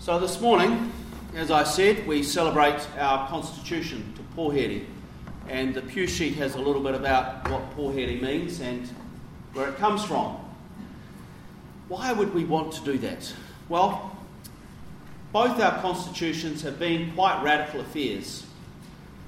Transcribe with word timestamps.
So 0.00 0.18
this 0.18 0.40
morning, 0.40 0.90
as 1.34 1.50
I 1.50 1.62
said, 1.62 2.06
we 2.06 2.22
celebrate 2.22 2.80
our 2.96 3.28
constitution 3.28 4.14
to 4.16 4.22
Pouhere. 4.34 4.86
And 5.46 5.74
the 5.74 5.82
pew 5.82 6.06
sheet 6.06 6.36
has 6.36 6.54
a 6.54 6.58
little 6.58 6.82
bit 6.82 6.94
about 6.94 7.46
what 7.50 7.70
Pouhere 7.76 8.18
means 8.18 8.60
and 8.60 8.88
where 9.52 9.68
it 9.68 9.76
comes 9.76 10.02
from. 10.02 10.38
Why 11.88 12.14
would 12.14 12.32
we 12.32 12.46
want 12.46 12.72
to 12.72 12.80
do 12.82 12.96
that? 12.96 13.30
Well, 13.68 14.16
both 15.32 15.60
our 15.60 15.82
constitutions 15.82 16.62
have 16.62 16.78
been 16.78 17.12
quite 17.12 17.42
radical 17.42 17.82
affairs. 17.82 18.46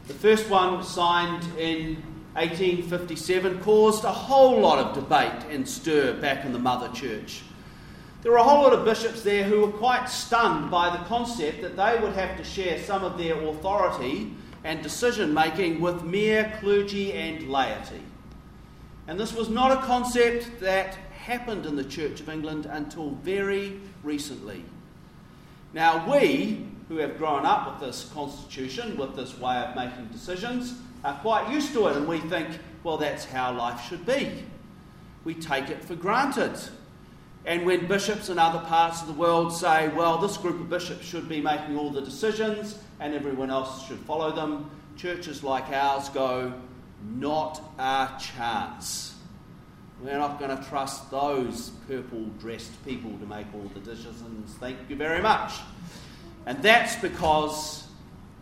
The 0.08 0.14
first 0.14 0.48
one, 0.48 0.82
signed 0.84 1.44
in 1.58 1.96
1857, 2.32 3.60
caused 3.60 4.04
a 4.04 4.10
whole 4.10 4.60
lot 4.60 4.78
of 4.78 4.94
debate 4.94 5.44
and 5.50 5.68
stir 5.68 6.14
back 6.14 6.46
in 6.46 6.54
the 6.54 6.58
Mother 6.58 6.88
Church. 6.94 7.42
There 8.22 8.30
were 8.30 8.38
a 8.38 8.44
whole 8.44 8.62
lot 8.62 8.72
of 8.72 8.84
bishops 8.84 9.22
there 9.22 9.42
who 9.42 9.62
were 9.62 9.72
quite 9.72 10.06
stunned 10.06 10.70
by 10.70 10.96
the 10.96 11.04
concept 11.04 11.60
that 11.62 11.76
they 11.76 11.98
would 12.00 12.12
have 12.12 12.36
to 12.36 12.44
share 12.44 12.78
some 12.78 13.02
of 13.02 13.18
their 13.18 13.34
authority 13.42 14.32
and 14.62 14.80
decision 14.80 15.34
making 15.34 15.80
with 15.80 16.04
mere 16.04 16.56
clergy 16.60 17.12
and 17.12 17.50
laity. 17.50 18.00
And 19.08 19.18
this 19.18 19.34
was 19.34 19.48
not 19.48 19.72
a 19.72 19.84
concept 19.86 20.60
that 20.60 20.94
happened 21.18 21.66
in 21.66 21.74
the 21.74 21.82
Church 21.82 22.20
of 22.20 22.28
England 22.28 22.66
until 22.66 23.10
very 23.10 23.80
recently. 24.04 24.64
Now, 25.72 26.08
we 26.08 26.64
who 26.88 26.98
have 26.98 27.18
grown 27.18 27.44
up 27.44 27.72
with 27.72 27.88
this 27.88 28.08
constitution, 28.14 28.96
with 28.96 29.16
this 29.16 29.36
way 29.38 29.56
of 29.56 29.74
making 29.74 30.06
decisions, 30.12 30.74
are 31.04 31.18
quite 31.22 31.50
used 31.50 31.72
to 31.72 31.88
it 31.88 31.96
and 31.96 32.06
we 32.06 32.20
think, 32.20 32.48
well, 32.84 32.98
that's 32.98 33.24
how 33.24 33.52
life 33.52 33.84
should 33.88 34.06
be. 34.06 34.44
We 35.24 35.34
take 35.34 35.70
it 35.70 35.84
for 35.84 35.96
granted. 35.96 36.56
And 37.44 37.66
when 37.66 37.86
bishops 37.86 38.28
in 38.28 38.38
other 38.38 38.60
parts 38.60 39.00
of 39.00 39.08
the 39.08 39.14
world 39.14 39.52
say, 39.52 39.88
well, 39.88 40.18
this 40.18 40.36
group 40.36 40.60
of 40.60 40.70
bishops 40.70 41.04
should 41.04 41.28
be 41.28 41.40
making 41.40 41.76
all 41.76 41.90
the 41.90 42.00
decisions 42.00 42.78
and 43.00 43.14
everyone 43.14 43.50
else 43.50 43.86
should 43.86 43.98
follow 44.00 44.30
them, 44.30 44.70
churches 44.96 45.42
like 45.42 45.68
ours 45.70 46.08
go, 46.10 46.52
not 47.04 47.60
a 47.78 48.10
chance. 48.20 49.16
We're 50.00 50.18
not 50.18 50.38
going 50.38 50.56
to 50.56 50.64
trust 50.64 51.10
those 51.10 51.70
purple 51.88 52.26
dressed 52.38 52.84
people 52.84 53.10
to 53.18 53.26
make 53.26 53.46
all 53.54 53.70
the 53.74 53.80
decisions. 53.80 54.54
Thank 54.58 54.78
you 54.88 54.94
very 54.94 55.20
much. 55.20 55.54
And 56.46 56.62
that's 56.62 56.96
because 56.96 57.88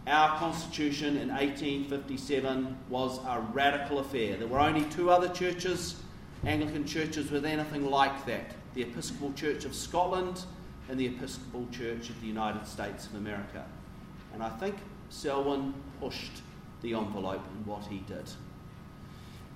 our 0.07 0.37
constitution 0.39 1.17
in 1.17 1.29
1857 1.29 2.77
was 2.91 3.19
a 3.27 3.41
radical 3.53 3.99
affair. 3.99 4.37
There 4.37 4.49
were 4.49 4.61
only 4.61 4.85
two 4.85 5.11
other 5.11 5.29
churches, 5.29 5.97
Anglican 6.45 6.87
churches, 6.87 7.31
with 7.31 7.45
anything 7.47 7.91
like 7.91 8.27
that 8.27 8.55
the 8.75 8.83
Episcopal 8.83 9.33
Church 9.33 9.65
of 9.65 9.75
Scotland 9.75 10.45
and 10.89 10.99
the 10.99 11.07
Episcopal 11.07 11.67
Church 11.71 12.09
of 12.09 12.21
the 12.21 12.27
United 12.27 12.67
States 12.67 13.07
of 13.07 13.15
America. 13.15 13.65
And 14.33 14.43
I 14.43 14.51
think 14.51 14.77
Selwyn 15.09 15.75
pushed 16.01 16.43
the 16.83 16.95
envelope 16.95 17.45
in 17.57 17.67
what 17.67 17.85
he 17.87 17.99
did. 18.07 18.31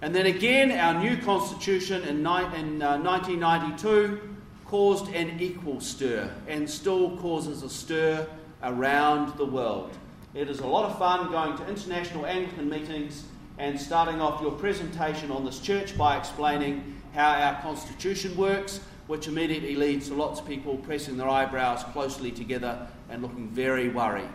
And 0.03 0.15
then 0.15 0.27
again, 0.27 0.73
our 0.73 1.01
new 1.01 1.17
constitution 1.17 2.03
in, 2.03 2.23
ni- 2.23 2.59
in 2.59 2.83
uh, 2.83 2.99
1992 2.99 4.21
caused 4.65 5.13
an 5.15 5.41
equal 5.41 5.81
stir 5.81 6.31
and 6.49 6.69
still 6.69 7.17
causes 7.19 7.63
a 7.63 7.71
stir 7.71 8.27
around 8.63 9.37
the 9.39 9.45
world. 9.47 9.97
It 10.35 10.51
is 10.51 10.59
a 10.59 10.67
lot 10.67 10.91
of 10.91 10.99
fun 10.99 11.31
going 11.31 11.57
to 11.59 11.69
international 11.69 12.27
Anglican 12.27 12.69
meetings 12.69 13.25
and 13.59 13.81
starting 13.81 14.21
off 14.21 14.43
your 14.43 14.51
presentation 14.51 15.31
on 15.31 15.45
this 15.45 15.61
church 15.61 15.97
by 15.97 16.17
explaining 16.17 17.01
how 17.15 17.31
our 17.31 17.63
constitution 17.63 18.37
works 18.37 18.81
which 19.07 19.29
immediately 19.29 19.77
leads 19.77 20.09
to 20.09 20.15
lots 20.15 20.41
of 20.41 20.47
people 20.47 20.77
pressing 20.79 21.17
their 21.17 21.29
eyebrows 21.29 21.85
closely 21.93 22.31
together 22.31 22.87
and 23.11 23.23
looking 23.23 23.49
very 23.49 23.89
worried. 23.89 24.29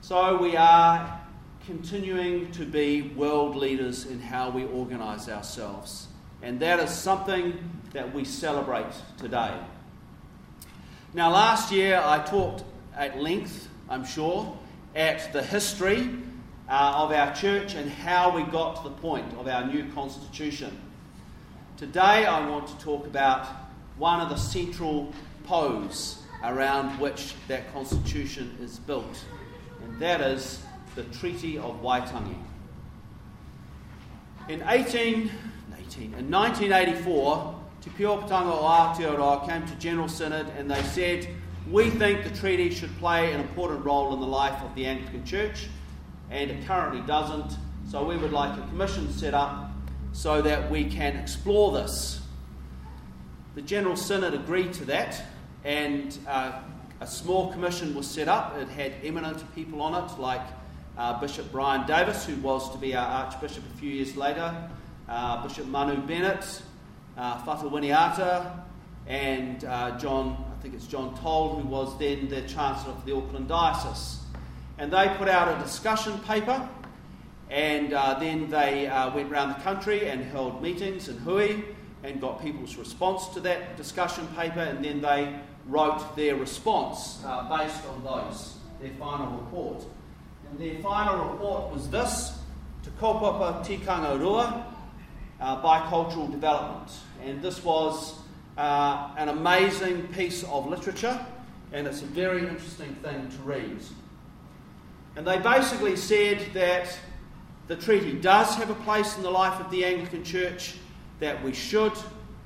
So 0.00 0.36
we 0.36 0.56
are 0.56 1.20
continuing 1.66 2.50
to 2.52 2.64
be 2.64 3.02
world 3.02 3.54
leaders 3.54 4.06
in 4.06 4.20
how 4.20 4.50
we 4.50 4.64
organise 4.64 5.28
ourselves. 5.28 6.08
And 6.42 6.58
that 6.60 6.78
is 6.80 6.90
something 6.90 7.58
that 7.92 8.14
we 8.14 8.24
celebrate 8.24 8.92
today. 9.18 9.54
Now, 11.14 11.30
last 11.30 11.72
year 11.72 12.00
I 12.04 12.18
talked 12.20 12.64
at 12.96 13.18
length, 13.18 13.68
I'm 13.88 14.04
sure, 14.04 14.56
at 14.94 15.32
the 15.32 15.42
history 15.42 16.10
uh, 16.68 16.92
of 16.96 17.12
our 17.12 17.34
church 17.34 17.74
and 17.74 17.90
how 17.90 18.34
we 18.34 18.42
got 18.44 18.76
to 18.76 18.88
the 18.88 18.94
point 18.96 19.32
of 19.38 19.48
our 19.48 19.66
new 19.66 19.90
constitution. 19.92 20.76
Today, 21.78 22.26
I 22.26 22.44
want 22.50 22.66
to 22.66 22.76
talk 22.84 23.06
about 23.06 23.46
one 23.98 24.20
of 24.20 24.30
the 24.30 24.36
central 24.36 25.14
poles 25.44 26.20
around 26.42 26.98
which 26.98 27.34
that 27.46 27.72
constitution 27.72 28.58
is 28.60 28.80
built, 28.80 29.24
and 29.84 30.00
that 30.00 30.20
is 30.20 30.60
the 30.96 31.04
Treaty 31.04 31.56
of 31.56 31.80
Waitangi. 31.80 32.34
In 34.48 34.64
18, 34.66 35.30
18, 35.78 36.14
in 36.14 36.28
1984, 36.28 37.60
Te 37.82 37.90
Pīhopatanga 37.90 38.50
o 38.50 38.64
Aotearoa 38.64 39.48
came 39.48 39.64
to 39.68 39.74
General 39.76 40.08
Synod 40.08 40.48
and 40.58 40.68
they 40.68 40.82
said, 40.82 41.28
We 41.70 41.90
think 41.90 42.24
the 42.24 42.36
treaty 42.36 42.74
should 42.74 42.98
play 42.98 43.32
an 43.32 43.40
important 43.40 43.84
role 43.84 44.12
in 44.14 44.18
the 44.18 44.26
life 44.26 44.60
of 44.64 44.74
the 44.74 44.84
Anglican 44.84 45.24
Church, 45.24 45.68
and 46.28 46.50
it 46.50 46.66
currently 46.66 47.02
doesn't, 47.02 47.56
so 47.88 48.04
we 48.04 48.16
would 48.16 48.32
like 48.32 48.58
a 48.58 48.66
commission 48.66 49.12
set 49.12 49.32
up 49.32 49.67
so 50.12 50.42
that 50.42 50.70
we 50.70 50.84
can 50.84 51.16
explore 51.16 51.72
this. 51.72 52.20
The 53.54 53.62
General 53.62 53.96
Synod 53.96 54.34
agreed 54.34 54.72
to 54.74 54.84
that, 54.86 55.20
and 55.64 56.16
uh, 56.26 56.60
a 57.00 57.06
small 57.06 57.52
commission 57.52 57.94
was 57.94 58.08
set 58.08 58.28
up. 58.28 58.56
It 58.56 58.68
had 58.68 58.92
eminent 59.02 59.42
people 59.54 59.82
on 59.82 59.94
it, 60.04 60.18
like 60.18 60.42
uh, 60.96 61.20
Bishop 61.20 61.50
Brian 61.52 61.86
Davis, 61.86 62.26
who 62.26 62.36
was 62.36 62.70
to 62.72 62.78
be 62.78 62.94
our 62.94 63.06
Archbishop 63.06 63.64
a 63.72 63.78
few 63.78 63.90
years 63.90 64.16
later, 64.16 64.54
uh, 65.08 65.46
Bishop 65.46 65.66
Manu 65.66 65.96
Bennett, 66.06 66.62
uh, 67.16 67.38
Whata 67.44 67.70
Winiata, 67.70 68.60
and 69.06 69.64
uh, 69.64 69.98
John, 69.98 70.44
I 70.56 70.62
think 70.62 70.74
it's 70.74 70.86
John 70.86 71.16
Toll, 71.18 71.60
who 71.60 71.68
was 71.68 71.98
then 71.98 72.28
the 72.28 72.42
Chancellor 72.42 72.94
for 72.94 73.06
the 73.06 73.16
Auckland 73.16 73.48
Diocese. 73.48 74.18
And 74.76 74.92
they 74.92 75.08
put 75.16 75.28
out 75.28 75.56
a 75.56 75.62
discussion 75.62 76.18
paper 76.20 76.68
and 77.50 77.92
uh, 77.92 78.18
then 78.18 78.50
they 78.50 78.86
uh, 78.86 79.14
went 79.14 79.32
around 79.32 79.48
the 79.50 79.62
country 79.62 80.08
and 80.08 80.24
held 80.24 80.62
meetings 80.62 81.08
in 81.08 81.16
Hui 81.18 81.62
and 82.02 82.20
got 82.20 82.42
people's 82.42 82.76
response 82.76 83.28
to 83.28 83.40
that 83.40 83.76
discussion 83.76 84.26
paper, 84.36 84.60
and 84.60 84.84
then 84.84 85.00
they 85.00 85.34
wrote 85.66 86.14
their 86.16 86.36
response 86.36 87.22
uh, 87.24 87.48
based 87.56 87.84
on 87.86 88.04
those, 88.04 88.56
their 88.80 88.92
final 88.92 89.38
report. 89.38 89.84
And 90.50 90.58
their 90.58 90.80
final 90.80 91.30
report 91.30 91.72
was 91.72 91.88
this 91.90 92.38
Te 92.84 92.90
Kaupapa 93.00 93.64
Tikanga 93.64 94.18
Rua, 94.18 94.64
uh, 95.40 95.62
Bicultural 95.62 96.30
Development. 96.30 96.90
And 97.24 97.42
this 97.42 97.62
was 97.64 98.14
uh, 98.56 99.10
an 99.16 99.28
amazing 99.28 100.08
piece 100.08 100.44
of 100.44 100.66
literature, 100.66 101.18
and 101.72 101.86
it's 101.86 102.02
a 102.02 102.06
very 102.06 102.46
interesting 102.46 102.94
thing 102.96 103.28
to 103.28 103.36
read. 103.42 103.78
And 105.16 105.26
they 105.26 105.38
basically 105.38 105.96
said 105.96 106.40
that 106.54 106.96
the 107.68 107.76
treaty 107.76 108.12
does 108.12 108.54
have 108.56 108.70
a 108.70 108.74
place 108.74 109.16
in 109.16 109.22
the 109.22 109.30
life 109.30 109.60
of 109.60 109.70
the 109.70 109.84
Anglican 109.84 110.24
Church, 110.24 110.74
that 111.20 111.42
we 111.44 111.52
should 111.52 111.92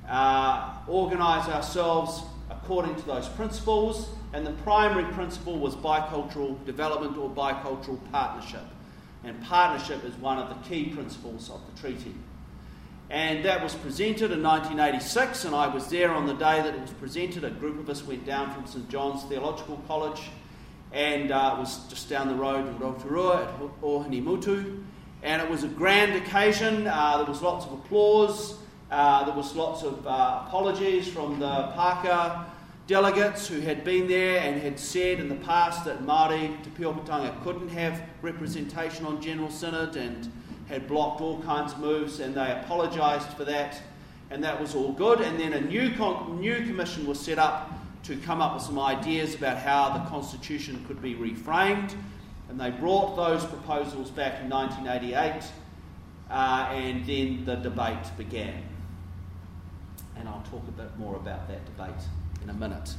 uh, 0.09 0.75
organise 0.89 1.49
ourselves 1.49 2.23
according 2.51 2.97
to 2.97 3.07
those 3.07 3.29
principles, 3.29 4.09
and 4.33 4.45
the 4.45 4.53
primary 4.65 5.05
principle 5.13 5.59
was 5.59 5.77
bicultural 5.77 6.63
development 6.67 7.17
or 7.17 7.31
bicultural 7.31 7.99
partnership. 8.11 8.65
And 9.23 9.41
partnership 9.45 10.05
is 10.05 10.15
one 10.17 10.39
of 10.39 10.49
the 10.49 10.69
key 10.69 10.87
principles 10.87 11.49
of 11.51 11.61
the 11.73 11.81
treaty. 11.81 12.15
And 13.09 13.45
that 13.45 13.63
was 13.63 13.75
presented 13.75 14.33
in 14.33 14.43
1986, 14.43 15.45
and 15.45 15.55
I 15.55 15.69
was 15.69 15.87
there 15.89 16.11
on 16.11 16.27
the 16.27 16.35
day 16.35 16.63
that 16.63 16.75
it 16.75 16.81
was 16.81 16.91
presented. 16.93 17.45
A 17.45 17.51
group 17.51 17.79
of 17.79 17.89
us 17.89 18.05
went 18.05 18.27
down 18.27 18.53
from 18.53 18.67
St 18.67 18.89
John's 18.89 19.23
Theological 19.25 19.81
College, 19.87 20.31
and 20.93 21.31
uh, 21.31 21.55
it 21.57 21.61
was 21.61 21.87
just 21.89 22.09
down 22.09 22.27
the 22.27 22.35
road 22.35 22.67
in 22.67 22.77
Rotorua 22.79 23.45
at 23.45 23.83
Ohinemutu 23.83 24.83
and 25.23 25.41
it 25.41 25.49
was 25.49 25.65
a 25.65 25.69
grand 25.69 26.15
occasion. 26.15 26.87
Uh, 26.87 27.19
there 27.19 27.27
was 27.27 27.43
lots 27.43 27.67
of 27.67 27.73
applause. 27.73 28.57
Uh, 28.91 29.25
there 29.25 29.35
was 29.35 29.55
lots 29.55 29.83
of 29.83 30.07
uh, 30.07 30.43
apologies 30.47 31.09
from 31.09 31.39
the 31.39 31.73
Pākehā 31.77 32.45
delegates 32.87 33.47
who 33.47 33.61
had 33.61 33.85
been 33.85 34.09
there 34.09 34.41
and 34.41 34.61
had 34.61 34.79
said 34.79 35.21
in 35.21 35.29
the 35.29 35.37
past 35.37 35.85
that 35.85 36.03
Māori 36.03 36.63
Te 36.63 36.71
Pīhopatanga 36.71 37.43
couldn't 37.43 37.69
have 37.69 38.03
representation 38.21 39.07
on 39.07 39.23
General 39.23 39.51
Synod 39.51 39.97
and 39.97 40.31
had 40.69 40.89
blocked 40.89 41.21
all 41.21 41.41
kinds 41.43 41.73
of 41.73 41.79
moves, 41.79 42.21
and 42.21 42.35
they 42.35 42.51
apologised 42.51 43.29
for 43.29 43.45
that, 43.45 43.81
and 44.31 44.43
that 44.43 44.61
was 44.61 44.75
all 44.75 44.93
good. 44.93 45.21
And 45.21 45.39
then 45.39 45.53
a 45.53 45.61
new, 45.61 45.95
con- 45.95 46.41
new 46.41 46.57
commission 46.57 47.07
was 47.07 47.21
set 47.21 47.39
up 47.39 47.73
to 48.05 48.17
come 48.17 48.41
up 48.41 48.55
with 48.55 48.63
some 48.63 48.79
ideas 48.79 49.35
about 49.35 49.59
how 49.59 49.91
the 49.91 50.11
Constitution 50.11 50.85
could 50.89 51.01
be 51.01 51.15
reframed. 51.15 51.95
And 52.53 52.61
they 52.61 52.69
brought 52.69 53.17
those 53.17 53.47
proposals 53.47 54.11
back 54.11 54.43
in 54.43 54.51
1988, 54.51 55.43
uh, 56.29 56.69
and 56.71 57.07
then 57.07 57.47
the 57.47 57.55
debate 57.55 58.15
began. 58.19 58.63
And 60.19 60.29
I'll 60.29 60.45
talk 60.51 60.69
a 60.69 60.73
bit 60.73 60.99
more 60.99 61.17
about 61.17 61.49
that 61.49 61.65
debate 61.65 62.03
in 62.43 62.51
a 62.51 62.53
minute. 62.53 62.95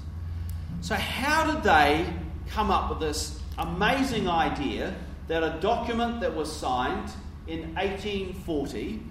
So, 0.82 0.96
how 0.96 1.54
did 1.54 1.62
they 1.62 2.04
come 2.48 2.72
up 2.72 2.90
with 2.90 3.00
this 3.00 3.40
amazing 3.60 4.28
idea 4.28 4.96
that 5.28 5.44
a 5.44 5.60
document 5.62 6.22
that 6.22 6.36
was 6.36 6.52
signed 6.52 7.12
in 7.46 7.76
1840 7.76 9.04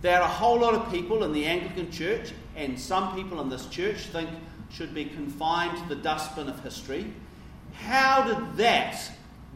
that 0.00 0.22
a 0.22 0.26
whole 0.26 0.60
lot 0.60 0.72
of 0.72 0.90
people 0.90 1.24
in 1.24 1.34
the 1.34 1.44
Anglican 1.44 1.92
Church 1.92 2.32
and 2.56 2.80
some 2.80 3.14
people 3.14 3.38
in 3.42 3.50
this 3.50 3.66
church 3.66 4.06
think 4.06 4.30
should 4.70 4.94
be 4.94 5.04
confined 5.04 5.76
to 5.76 5.94
the 5.94 6.00
dustbin 6.00 6.48
of 6.48 6.58
history. 6.62 7.12
How 7.74 8.24
did 8.24 8.56
that 8.56 8.98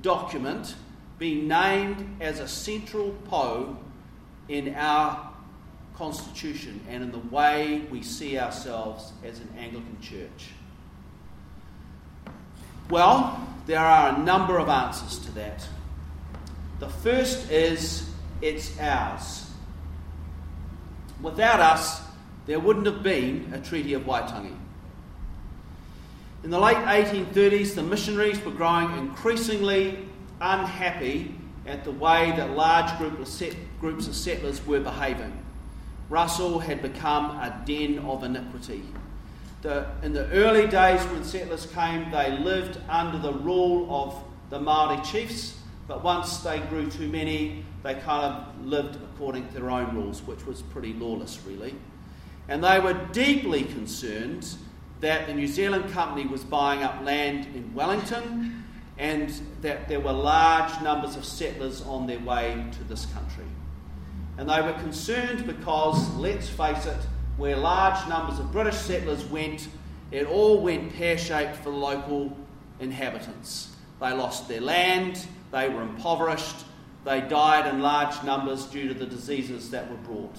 document 0.05 0.77
be 1.19 1.41
named 1.41 2.17
as 2.21 2.39
a 2.39 2.47
central 2.47 3.11
pole 3.25 3.77
in 4.49 4.75
our 4.75 5.33
constitution 5.97 6.81
and 6.89 7.03
in 7.03 7.11
the 7.11 7.35
way 7.35 7.83
we 7.91 8.03
see 8.03 8.39
ourselves 8.39 9.13
as 9.25 9.41
an 9.41 9.49
Anglican 9.59 10.01
church? 10.01 10.51
Well, 12.91 13.49
there 13.67 13.81
are 13.81 14.15
a 14.15 14.19
number 14.19 14.59
of 14.59 14.69
answers 14.69 15.19
to 15.21 15.33
that. 15.33 15.67
The 16.81 16.89
first 16.89 17.51
is 17.51 18.11
it's 18.43 18.79
ours. 18.79 19.51
Without 21.23 21.61
us, 21.61 22.03
there 22.45 22.61
wouldn't 22.61 22.85
have 22.87 23.03
been 23.03 23.51
a 23.55 23.61
Treaty 23.61 23.95
of 23.95 24.03
Waitangi. 24.03 24.55
In 26.45 26.51
the 26.51 26.61
late 26.61 26.77
1830s, 26.77 27.75
the 27.75 27.83
missionaries 27.83 28.39
were 28.45 28.53
growing 28.53 28.95
increasingly 28.99 29.97
unhappy 30.43 31.35
at 31.65 31.85
the 31.85 31.91
way 31.91 32.35
that 32.37 32.51
large 32.51 32.99
groups 32.99 34.07
of 34.07 34.15
settlers 34.15 34.67
were 34.67 34.81
behaving. 34.81 35.43
Russell 36.11 36.59
had 36.59 36.83
become 36.83 37.31
a 37.31 37.63
den 37.65 37.99
of 38.01 38.25
iniquity. 38.25 38.83
The, 39.63 39.87
in 40.03 40.13
the 40.13 40.29
early 40.33 40.67
days 40.67 41.01
when 41.07 41.25
settlers 41.25 41.65
came, 41.65 42.11
they 42.11 42.37
lived 42.37 42.79
under 42.91 43.19
the 43.19 43.33
rule 43.33 43.87
of 43.89 44.23
the 44.51 44.61
Maori 44.61 45.03
chiefs, 45.03 45.59
but 45.89 46.05
once 46.05 46.41
they 46.41 46.59
grew 46.61 46.91
too 46.91 47.09
many, 47.09 47.65
they 47.83 47.95
kind 47.95 48.23
of 48.23 48.67
lived 48.67 48.97
according 48.97 49.49
to 49.49 49.55
their 49.55 49.71
own 49.71 49.97
rules, 49.97 50.21
which 50.25 50.45
was 50.45 50.61
pretty 50.61 50.93
lawless, 50.93 51.41
really. 51.47 51.75
And 52.49 52.63
they 52.63 52.81
were 52.81 52.93
deeply 53.13 53.65
concerned 53.65 54.47
that 55.05 55.27
the 55.27 55.35
New 55.35 55.47
Zealand 55.47 55.93
company 55.93 56.27
was 56.27 56.43
buying 56.45 56.83
up 56.83 57.05
land 57.05 57.47
in 57.55 57.75
Wellington 57.75 58.65
and 58.97 59.29
that 59.61 59.87
there 59.87 60.01
were 60.01 60.13
large 60.13 60.81
numbers 60.81 61.15
of 61.15 61.27
settlers 61.27 61.83
on 61.83 62.07
their 62.07 62.21
way 62.21 62.65
to 62.73 62.85
this 62.85 63.05
country. 63.13 63.45
And 64.39 64.49
they 64.49 64.63
were 64.63 64.73
concerned 64.73 65.47
because, 65.47 66.09
let's 66.15 66.49
face 66.49 66.87
it, 66.87 66.97
where 67.37 67.55
large 67.55 68.09
numbers 68.09 68.39
of 68.39 68.51
British 68.51 68.77
settlers 68.77 69.23
went, 69.27 69.69
it 70.11 70.27
all 70.27 70.63
went 70.63 70.95
pear 70.95 71.19
shaped 71.19 71.57
for 71.57 71.71
the 71.71 71.77
local 71.77 72.35
inhabitants. 72.81 73.77
They 74.01 74.13
lost 74.13 74.49
their 74.49 74.63
land, 74.63 75.27
they 75.53 75.69
were 75.69 75.83
impoverished, 75.83 76.65
they 77.05 77.21
died 77.21 77.67
in 77.67 77.83
large 77.83 78.23
numbers 78.25 78.65
due 78.65 78.89
to 78.89 78.95
the 78.95 79.07
diseases 79.07 79.71
that 79.71 79.91
were 79.91 79.99
brought. 79.99 80.39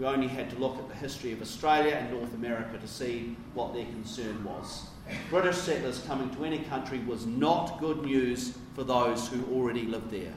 You 0.00 0.06
only 0.06 0.28
had 0.28 0.48
to 0.48 0.56
look 0.56 0.78
at 0.78 0.88
the 0.88 0.94
history 0.94 1.30
of 1.32 1.42
Australia 1.42 1.94
and 1.94 2.10
North 2.10 2.32
America 2.32 2.78
to 2.78 2.88
see 2.88 3.36
what 3.52 3.74
their 3.74 3.84
concern 3.84 4.42
was. 4.44 4.88
British 5.28 5.58
settlers 5.58 6.02
coming 6.06 6.30
to 6.36 6.44
any 6.46 6.60
country 6.60 7.00
was 7.00 7.26
not 7.26 7.78
good 7.80 8.02
news 8.02 8.56
for 8.74 8.82
those 8.82 9.28
who 9.28 9.44
already 9.52 9.82
lived 9.82 10.10
there. 10.10 10.32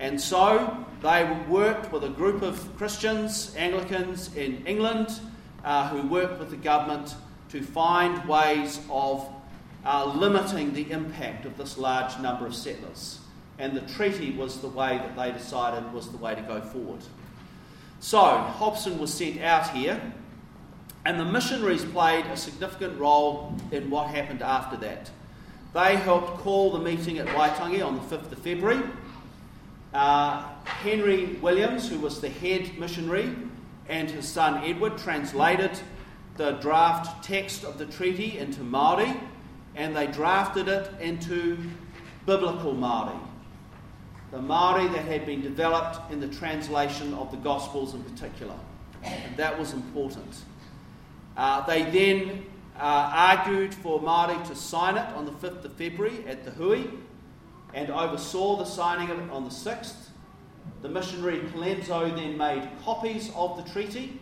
And 0.00 0.20
so 0.20 0.84
they 1.02 1.22
worked 1.48 1.92
with 1.92 2.02
a 2.02 2.08
group 2.08 2.42
of 2.42 2.76
Christians, 2.76 3.54
Anglicans 3.56 4.34
in 4.34 4.66
England, 4.66 5.20
uh, 5.64 5.88
who 5.90 6.08
worked 6.08 6.40
with 6.40 6.50
the 6.50 6.56
government 6.56 7.14
to 7.50 7.62
find 7.62 8.28
ways 8.28 8.80
of 8.90 9.24
uh, 9.86 10.12
limiting 10.16 10.74
the 10.74 10.90
impact 10.90 11.46
of 11.46 11.56
this 11.56 11.78
large 11.78 12.18
number 12.18 12.44
of 12.44 12.56
settlers. 12.56 13.20
And 13.56 13.72
the 13.72 13.82
treaty 13.82 14.32
was 14.32 14.60
the 14.60 14.68
way 14.68 14.98
that 14.98 15.14
they 15.14 15.30
decided 15.30 15.92
was 15.92 16.10
the 16.10 16.16
way 16.16 16.34
to 16.34 16.42
go 16.42 16.60
forward. 16.60 17.02
So, 18.02 18.18
Hobson 18.18 18.98
was 18.98 19.12
sent 19.12 19.42
out 19.42 19.76
here, 19.76 20.00
and 21.04 21.20
the 21.20 21.24
missionaries 21.24 21.84
played 21.84 22.24
a 22.24 22.36
significant 22.36 22.98
role 22.98 23.54
in 23.72 23.90
what 23.90 24.08
happened 24.08 24.40
after 24.40 24.78
that. 24.78 25.10
They 25.74 25.96
helped 25.96 26.38
call 26.38 26.72
the 26.72 26.78
meeting 26.78 27.18
at 27.18 27.26
Waitangi 27.26 27.86
on 27.86 27.96
the 27.96 28.16
5th 28.16 28.32
of 28.32 28.38
February. 28.38 28.82
Uh, 29.92 30.48
Henry 30.64 31.34
Williams, 31.42 31.90
who 31.90 31.98
was 31.98 32.22
the 32.22 32.30
head 32.30 32.78
missionary, 32.78 33.34
and 33.86 34.10
his 34.10 34.26
son 34.26 34.64
Edward 34.64 34.96
translated 34.96 35.78
the 36.38 36.52
draft 36.52 37.22
text 37.22 37.64
of 37.64 37.76
the 37.76 37.84
treaty 37.84 38.38
into 38.38 38.60
Māori, 38.60 39.20
and 39.76 39.94
they 39.94 40.06
drafted 40.06 40.68
it 40.68 40.90
into 41.00 41.58
biblical 42.24 42.72
Māori 42.74 43.20
the 44.30 44.38
Māori 44.38 44.90
that 44.92 45.04
had 45.06 45.26
been 45.26 45.42
developed 45.42 46.12
in 46.12 46.20
the 46.20 46.28
translation 46.28 47.14
of 47.14 47.30
the 47.30 47.36
Gospels 47.38 47.94
in 47.94 48.02
particular. 48.04 48.54
And 49.02 49.36
that 49.36 49.58
was 49.58 49.72
important. 49.72 50.36
Uh, 51.36 51.66
they 51.66 51.82
then 51.82 52.44
uh, 52.76 53.10
argued 53.12 53.74
for 53.74 54.00
Māori 54.00 54.46
to 54.46 54.54
sign 54.54 54.96
it 54.96 55.06
on 55.16 55.24
the 55.24 55.32
5th 55.32 55.64
of 55.64 55.72
February 55.72 56.24
at 56.26 56.44
the 56.44 56.50
Hui 56.52 56.84
and 57.74 57.90
oversaw 57.90 58.56
the 58.56 58.64
signing 58.64 59.10
of 59.10 59.18
it 59.18 59.30
on 59.30 59.44
the 59.44 59.50
6th. 59.50 60.08
The 60.82 60.88
missionary 60.88 61.40
Colenso 61.40 62.14
then 62.14 62.36
made 62.36 62.68
copies 62.84 63.32
of 63.34 63.56
the 63.56 63.70
treaty. 63.70 64.20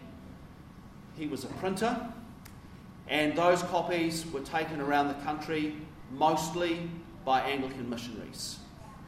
He 1.16 1.26
was 1.26 1.44
a 1.44 1.48
printer, 1.48 2.00
and 3.08 3.36
those 3.36 3.62
copies 3.64 4.24
were 4.32 4.40
taken 4.40 4.80
around 4.80 5.08
the 5.08 5.14
country 5.24 5.76
mostly 6.12 6.88
by 7.24 7.40
Anglican 7.40 7.90
missionaries 7.90 8.58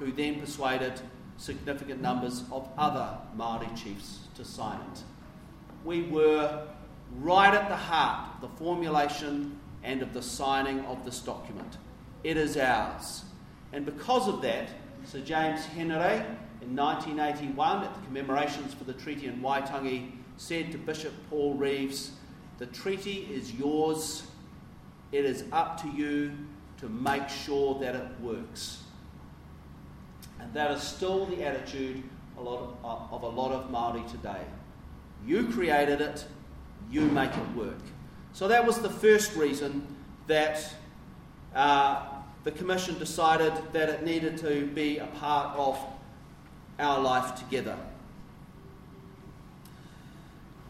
who 0.01 0.11
then 0.11 0.41
persuaded 0.41 1.01
significant 1.37 2.03
numbers 2.03 2.43
of 2.51 2.69
other 2.77 3.17
Maori 3.37 3.69
chiefs 3.77 4.19
to 4.35 4.45
sign 4.45 4.81
it. 4.93 5.03
We 5.85 6.03
were 6.03 6.67
right 7.21 7.55
at 7.55 7.69
the 7.69 7.77
heart 7.77 8.35
of 8.35 8.41
the 8.41 8.57
formulation 8.57 9.61
and 9.85 10.03
of 10.03 10.13
the 10.13 10.23
signing 10.23 10.81
of 10.87 11.05
this 11.05 11.21
document. 11.21 11.77
It 12.25 12.37
is 12.37 12.57
ours. 12.57 13.25
And 13.73 13.87
because 13.87 14.27
of 14.27 14.43
that, 14.43 14.69
Sir 15.05 15.21
James 15.21 15.61
Henare 15.77 16.27
in 16.61 16.77
1981 16.77 17.85
at 17.85 17.95
the 17.95 18.01
commemorations 18.07 18.75
for 18.75 18.85
the 18.85 18.93
treaty 18.93 19.27
in 19.27 19.41
Waitangi 19.41 20.11
said 20.37 20.73
to 20.73 20.79
Bishop 20.79 21.13
Paul 21.29 21.55
Reeves, 21.55 22.13
The 22.59 22.67
treaty 22.67 23.29
is 23.33 23.53
yours. 23.53 24.25
It 25.13 25.25
is 25.25 25.45
up 25.53 25.81
to 25.83 25.89
you 25.89 26.33
to 26.79 26.89
make 26.89 27.29
sure 27.29 27.79
that 27.81 27.95
it 27.95 28.09
works. 28.21 28.83
That 30.53 30.71
is 30.73 30.83
still 30.83 31.27
the 31.27 31.45
attitude 31.45 32.03
a 32.37 32.41
of, 32.85 33.13
of 33.13 33.23
a 33.23 33.29
lot 33.29 33.53
of 33.53 33.71
Māori 33.71 34.11
today. 34.11 34.43
You 35.27 35.45
created 35.49 36.01
it, 36.01 36.25
you 36.91 37.03
make 37.03 37.31
it 37.31 37.57
work. 37.57 37.79
So 38.33 38.49
that 38.49 38.67
was 38.67 38.79
the 38.79 38.91
first 38.91 39.37
reason 39.37 39.87
that 40.27 40.73
uh, 41.55 42.07
the 42.45 42.51
Commission 42.51 42.99
decided 42.99 43.53
that 43.73 43.89
it 43.89 44.05
needed 44.05 44.39
to 44.39 44.67
be 44.67 44.99
a 44.99 45.07
part 45.07 45.57
of 45.57 45.79
our 46.79 47.01
life 47.01 47.35
together. 47.37 47.77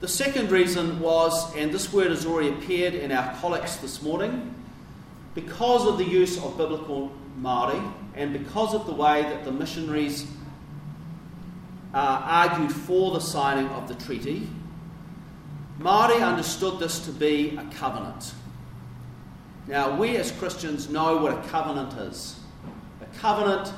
The 0.00 0.08
second 0.08 0.50
reason 0.50 0.98
was, 0.98 1.54
and 1.56 1.72
this 1.72 1.92
word 1.92 2.08
has 2.08 2.24
already 2.26 2.48
appeared 2.48 2.94
in 2.94 3.12
our 3.12 3.38
collects 3.38 3.76
this 3.76 4.02
morning, 4.02 4.54
because 5.34 5.86
of 5.86 5.98
the 5.98 6.04
use 6.04 6.42
of 6.42 6.56
biblical 6.56 7.12
Māori, 7.38 7.92
and 8.14 8.32
because 8.32 8.74
of 8.74 8.86
the 8.86 8.92
way 8.92 9.22
that 9.22 9.44
the 9.44 9.52
missionaries 9.52 10.26
uh, 11.92 12.22
argued 12.24 12.72
for 12.72 13.12
the 13.12 13.20
signing 13.20 13.68
of 13.68 13.88
the 13.88 13.94
treaty, 13.94 14.48
Māori 15.78 16.22
understood 16.22 16.78
this 16.78 17.00
to 17.06 17.12
be 17.12 17.56
a 17.56 17.64
covenant. 17.74 18.34
Now, 19.66 19.96
we 19.96 20.16
as 20.16 20.32
Christians 20.32 20.88
know 20.88 21.18
what 21.18 21.32
a 21.32 21.48
covenant 21.48 21.94
is. 21.98 22.38
A 23.00 23.18
covenant 23.18 23.72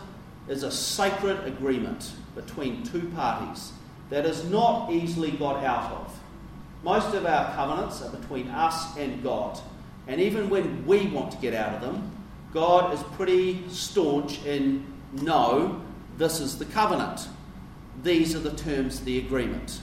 is 0.48 0.62
a 0.62 0.70
sacred 0.70 1.44
agreement 1.46 2.12
between 2.34 2.82
two 2.82 3.08
parties 3.10 3.72
that 4.10 4.26
is 4.26 4.44
not 4.44 4.90
easily 4.90 5.30
got 5.32 5.62
out 5.64 5.92
of. 5.92 6.20
Most 6.82 7.14
of 7.14 7.24
our 7.24 7.54
covenants 7.54 8.02
are 8.02 8.10
between 8.10 8.48
us 8.48 8.96
and 8.96 9.22
God. 9.22 9.58
And 10.08 10.20
even 10.20 10.50
when 10.50 10.84
we 10.86 11.06
want 11.06 11.30
to 11.32 11.38
get 11.38 11.54
out 11.54 11.74
of 11.74 11.80
them, 11.80 12.10
God 12.52 12.92
is 12.92 13.02
pretty 13.14 13.66
staunch 13.68 14.44
in 14.44 14.86
no, 15.12 15.80
this 16.18 16.40
is 16.40 16.58
the 16.58 16.64
covenant. 16.66 17.28
These 18.02 18.34
are 18.34 18.40
the 18.40 18.54
terms 18.54 19.00
of 19.00 19.04
the 19.04 19.18
agreement. 19.18 19.80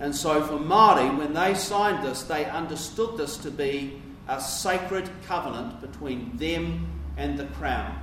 And 0.00 0.14
so 0.14 0.42
for 0.42 0.54
Māori, 0.58 1.16
when 1.16 1.32
they 1.32 1.54
signed 1.54 2.04
this, 2.04 2.22
they 2.22 2.44
understood 2.44 3.16
this 3.16 3.36
to 3.38 3.50
be 3.50 4.02
a 4.28 4.40
sacred 4.40 5.08
covenant 5.26 5.80
between 5.80 6.36
them 6.36 6.86
and 7.16 7.38
the 7.38 7.44
crown, 7.46 8.00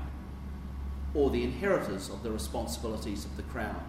or 1.13 1.29
the 1.29 1.44
inheritors 1.44 2.10
of 2.10 2.24
the 2.24 2.32
responsibilities 2.32 3.25
of 3.25 3.36
the 3.36 3.44
crown. 3.44 3.84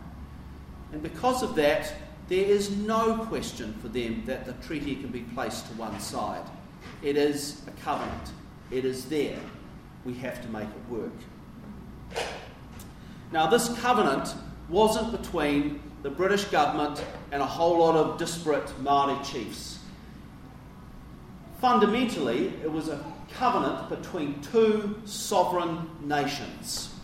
And 0.93 1.02
because 1.02 1.43
of 1.43 1.55
that, 1.57 1.93
there 2.29 2.45
is 2.45 2.71
no 2.71 3.19
question 3.26 3.75
for 3.81 3.88
them 3.88 4.25
that 4.26 4.45
the 4.45 4.55
treaty 4.64 4.97
can 4.97 5.09
be 5.09 5.21
placed 5.21 5.67
to 5.67 5.73
one 5.75 5.99
side. 6.00 6.45
It 7.02 7.17
is 7.17 7.62
a 7.67 7.71
covenant. 7.83 8.33
It 8.71 8.85
is 8.85 9.07
there. 9.07 9.38
We 10.04 10.14
have 10.14 10.42
to 10.42 10.49
make 10.49 10.69
it 10.69 10.92
work. 10.92 11.12
Now, 13.33 13.47
this 13.47 13.69
covenant 13.80 14.35
wasn't 14.69 15.12
between 15.12 15.80
the 16.02 16.11
British 16.11 16.45
government 16.45 17.04
and 17.33 17.42
a 17.42 17.47
whole 17.47 17.78
lot 17.78 17.95
of 17.95 18.19
disparate 18.19 18.66
Māori 18.83 19.23
chiefs. 19.25 19.78
Fundamentally, 21.61 22.49
it 22.62 22.73
was 22.73 22.88
a 22.88 23.04
covenant 23.33 23.88
between 23.88 24.40
two 24.40 25.00
sovereign 25.04 25.88
nations. 26.02 26.95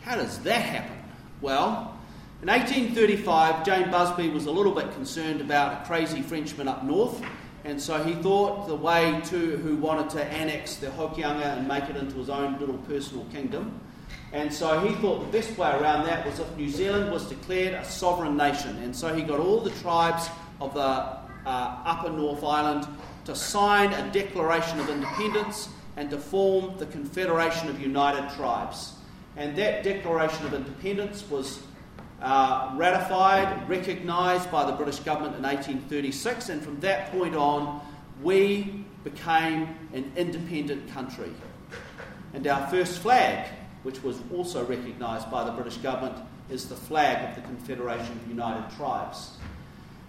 How 0.00 0.16
does 0.16 0.38
that 0.40 0.62
happen? 0.62 0.96
Well, 1.40 1.98
in 2.40 2.48
1835, 2.48 3.66
James 3.66 3.90
Busby 3.90 4.28
was 4.28 4.46
a 4.46 4.50
little 4.50 4.72
bit 4.72 4.92
concerned 4.94 5.40
about 5.40 5.82
a 5.82 5.86
crazy 5.86 6.22
Frenchman 6.22 6.68
up 6.68 6.84
north, 6.84 7.20
and 7.68 7.78
so 7.78 8.02
he 8.02 8.14
thought 8.14 8.66
the 8.66 8.74
way 8.74 9.20
to 9.26 9.58
who 9.58 9.76
wanted 9.76 10.08
to 10.10 10.24
annex 10.24 10.76
the 10.76 10.86
Hokianga 10.86 11.58
and 11.58 11.68
make 11.68 11.84
it 11.84 11.96
into 11.96 12.16
his 12.16 12.30
own 12.30 12.58
little 12.58 12.78
personal 12.78 13.26
kingdom. 13.26 13.78
And 14.32 14.50
so 14.50 14.80
he 14.80 14.94
thought 14.94 15.20
the 15.20 15.38
best 15.38 15.58
way 15.58 15.68
around 15.68 16.06
that 16.06 16.24
was 16.24 16.38
if 16.38 16.56
New 16.56 16.70
Zealand 16.70 17.12
was 17.12 17.28
declared 17.28 17.74
a 17.74 17.84
sovereign 17.84 18.38
nation. 18.38 18.74
And 18.78 18.96
so 18.96 19.14
he 19.14 19.20
got 19.20 19.38
all 19.38 19.60
the 19.60 19.70
tribes 19.82 20.30
of 20.62 20.72
the 20.72 20.80
uh, 20.80 21.18
upper 21.44 22.08
North 22.08 22.42
Island 22.42 22.86
to 23.26 23.36
sign 23.36 23.92
a 23.92 24.10
declaration 24.12 24.80
of 24.80 24.88
independence 24.88 25.68
and 25.98 26.08
to 26.08 26.16
form 26.16 26.78
the 26.78 26.86
Confederation 26.86 27.68
of 27.68 27.78
United 27.78 28.30
Tribes. 28.30 28.94
And 29.36 29.54
that 29.56 29.82
declaration 29.84 30.46
of 30.46 30.54
independence 30.54 31.22
was 31.28 31.62
uh, 32.22 32.72
ratified, 32.76 33.68
recognised 33.68 34.50
by 34.50 34.64
the 34.64 34.72
British 34.72 34.98
government 35.00 35.36
in 35.36 35.42
1836, 35.42 36.48
and 36.48 36.62
from 36.62 36.80
that 36.80 37.12
point 37.12 37.34
on, 37.36 37.80
we 38.22 38.84
became 39.04 39.68
an 39.92 40.10
independent 40.16 40.92
country. 40.92 41.30
And 42.34 42.46
our 42.46 42.66
first 42.68 42.98
flag, 42.98 43.48
which 43.84 44.02
was 44.02 44.20
also 44.34 44.64
recognised 44.64 45.30
by 45.30 45.44
the 45.44 45.52
British 45.52 45.76
government, 45.78 46.16
is 46.50 46.68
the 46.68 46.74
flag 46.74 47.28
of 47.28 47.36
the 47.36 47.42
Confederation 47.42 48.12
of 48.12 48.28
United 48.28 48.74
Tribes. 48.76 49.36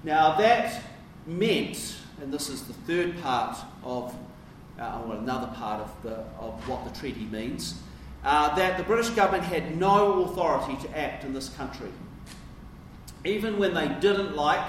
Now, 0.04 0.38
that 0.38 0.82
meant, 1.28 1.96
and 2.22 2.34
this 2.34 2.50
is 2.50 2.64
the 2.64 2.74
third 2.74 3.22
part 3.22 3.58
of, 3.84 4.16
uh, 4.80 5.02
or 5.06 5.16
another 5.16 5.48
part 5.56 5.82
of, 5.82 6.04
the, 6.04 6.16
of 6.40 6.68
what 6.68 6.92
the 6.92 7.00
treaty 7.00 7.26
means, 7.26 7.82
uh, 8.24 8.56
that 8.56 8.78
the 8.78 8.84
British 8.84 9.10
government 9.10 9.44
had 9.44 9.78
no 9.78 10.24
authority 10.24 10.76
to 10.86 10.98
act 10.98 11.24
in 11.24 11.34
this 11.34 11.50
country. 11.50 11.90
Even 13.26 13.60
when 13.60 13.74
they 13.74 13.88
didn't 14.00 14.36
like 14.36 14.66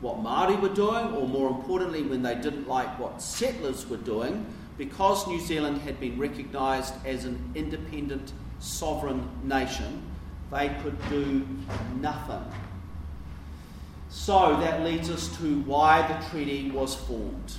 what 0.00 0.22
Māori 0.22 0.60
were 0.60 0.68
doing, 0.68 1.14
or 1.14 1.26
more 1.26 1.48
importantly, 1.48 2.02
when 2.02 2.22
they 2.22 2.34
didn't 2.34 2.68
like 2.68 2.98
what 2.98 3.22
settlers 3.22 3.88
were 3.88 3.96
doing, 3.96 4.46
because 4.76 5.26
New 5.26 5.40
Zealand 5.40 5.78
had 5.82 6.00
been 6.00 6.18
recognised 6.18 6.94
as 7.06 7.24
an 7.24 7.52
independent 7.54 8.32
sovereign 8.58 9.28
nation, 9.44 10.02
they 10.50 10.68
could 10.82 10.96
do 11.08 11.46
nothing. 12.00 12.44
So 14.10 14.56
that 14.60 14.82
leads 14.84 15.10
us 15.10 15.36
to 15.38 15.60
why 15.62 16.06
the 16.06 16.28
treaty 16.30 16.70
was 16.70 16.94
formed 16.94 17.54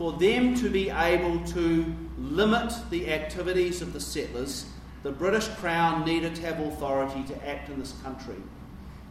for 0.00 0.12
them 0.12 0.54
to 0.54 0.70
be 0.70 0.88
able 0.88 1.38
to 1.44 1.94
limit 2.16 2.72
the 2.88 3.12
activities 3.12 3.82
of 3.82 3.92
the 3.92 4.00
settlers, 4.00 4.64
the 5.02 5.12
British 5.12 5.46
Crown 5.58 6.06
needed 6.06 6.34
to 6.34 6.40
have 6.40 6.58
authority 6.58 7.22
to 7.24 7.46
act 7.46 7.68
in 7.68 7.78
this 7.78 7.92
country. 8.02 8.36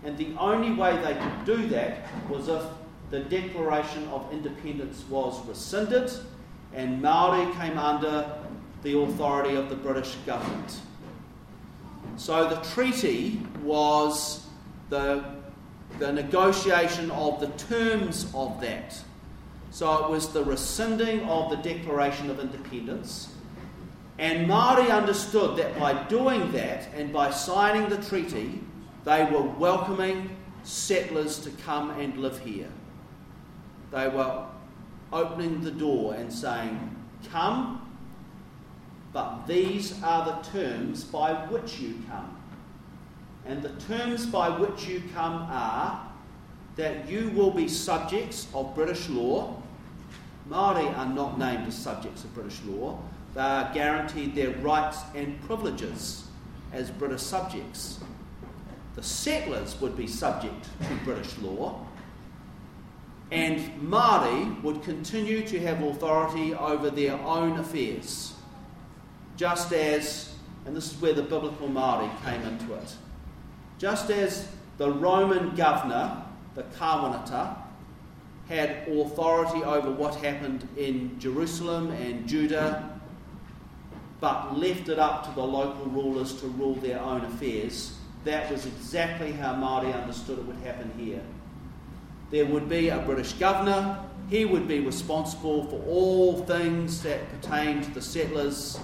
And 0.03 0.17
the 0.17 0.34
only 0.39 0.72
way 0.74 0.98
they 1.03 1.13
could 1.13 1.46
do 1.46 1.67
that 1.67 2.08
was 2.27 2.48
if 2.48 2.63
the 3.12 3.19
Declaration 3.19 4.08
of 4.08 4.34
Independence 4.34 5.05
was 5.12 5.39
rescinded 5.46 6.12
and 6.74 7.00
Maori 7.00 7.53
came 7.58 7.77
under 7.77 8.39
the 8.81 8.98
authority 8.98 9.53
of 9.53 9.69
the 9.69 9.75
British 9.75 10.15
government. 10.25 10.79
So 12.17 12.50
the 12.50 12.62
treaty 12.72 13.39
was 13.62 14.43
the, 14.89 15.24
the 16.00 16.12
negotiation 16.12 17.12
of 17.12 17.39
the 17.39 17.50
terms 17.63 18.25
of 18.34 18.60
that. 18.62 19.00
So 19.71 20.05
it 20.05 20.09
was 20.09 20.29
the 20.29 20.43
rescinding 20.43 21.21
of 21.25 21.49
the 21.49 21.57
Declaration 21.57 22.29
of 22.29 22.39
Independence. 22.39 23.33
And 24.17 24.49
Māori 24.49 24.89
understood 24.89 25.57
that 25.57 25.79
by 25.79 26.03
doing 26.03 26.51
that 26.51 26.89
and 26.93 27.13
by 27.13 27.31
signing 27.31 27.88
the 27.89 27.97
treaty, 27.97 28.61
they 29.05 29.23
were 29.25 29.41
welcoming 29.41 30.35
settlers 30.63 31.39
to 31.39 31.51
come 31.51 31.91
and 31.91 32.17
live 32.17 32.39
here. 32.39 32.69
They 33.91 34.07
were 34.07 34.45
opening 35.13 35.61
the 35.61 35.71
door 35.71 36.15
and 36.15 36.31
saying, 36.31 36.95
Come, 37.31 37.97
but 39.13 39.47
these 39.47 40.01
are 40.03 40.25
the 40.25 40.49
terms 40.49 41.03
by 41.03 41.33
which 41.47 41.79
you 41.79 41.95
come. 42.09 42.38
And 43.45 43.63
the 43.63 43.73
terms 43.88 44.25
by 44.25 44.49
which 44.49 44.85
you 44.88 45.01
come 45.13 45.47
are 45.49 46.07
that 46.75 47.09
you 47.09 47.29
will 47.31 47.51
be 47.51 47.67
subjects 47.67 48.47
of 48.53 48.75
British 48.75 49.09
law. 49.09 49.58
Māori 50.49 50.97
are 50.97 51.05
not 51.05 51.37
named 51.37 51.67
as 51.67 51.77
subjects 51.77 52.23
of 52.23 52.33
British 52.33 52.59
law. 52.65 52.99
They 53.35 53.41
are 53.41 53.71
guaranteed 53.73 54.33
their 54.33 54.51
rights 54.57 54.97
and 55.13 55.39
privileges 55.41 56.27
as 56.73 56.89
British 56.89 57.21
subjects. 57.21 57.99
The 58.95 59.03
settlers 59.03 59.79
would 59.79 59.95
be 59.95 60.07
subject 60.07 60.65
to 60.87 60.95
British 61.05 61.37
law, 61.37 61.85
and 63.31 63.59
Māori 63.79 64.61
would 64.63 64.81
continue 64.81 65.45
to 65.47 65.59
have 65.59 65.83
authority 65.83 66.55
over 66.55 66.89
their 66.89 67.13
own 67.13 67.59
affairs, 67.59 68.33
just 69.37 69.71
as, 69.71 70.33
and 70.65 70.75
this 70.75 70.91
is 70.91 71.01
where 71.01 71.13
the 71.13 71.21
biblical 71.21 71.69
Māori 71.69 72.09
came 72.25 72.41
into 72.41 72.73
it, 72.73 72.95
just 73.77 74.09
as 74.09 74.47
the 74.77 74.91
Roman 74.91 75.55
governor 75.55 76.23
the 76.55 76.63
Kawanata, 76.63 77.55
had 78.49 78.87
authority 78.87 79.63
over 79.63 79.91
what 79.91 80.15
happened 80.15 80.67
in 80.75 81.17
Jerusalem 81.19 81.91
and 81.91 82.27
Judah, 82.27 82.99
but 84.19 84.57
left 84.57 84.89
it 84.89 84.97
up 84.97 85.23
to 85.25 85.31
the 85.35 85.45
local 85.45 85.85
rulers 85.85 86.33
to 86.41 86.47
rule 86.47 86.73
their 86.75 86.99
own 86.99 87.23
affairs. 87.25 87.95
That 88.25 88.51
was 88.51 88.65
exactly 88.65 89.31
how 89.31 89.53
Māori 89.53 89.93
understood 89.93 90.39
it 90.39 90.45
would 90.45 90.57
happen 90.57 90.91
here. 90.97 91.21
There 92.31 92.45
would 92.47 92.67
be 92.67 92.89
a 92.89 92.97
British 92.99 93.33
governor, 93.33 93.99
he 94.29 94.45
would 94.45 94.67
be 94.67 94.79
responsible 94.79 95.65
for 95.65 95.81
all 95.87 96.43
things 96.43 97.03
that 97.03 97.29
pertain 97.29 97.83
to 97.83 97.91
the 97.91 98.01
settlers, 98.01 98.79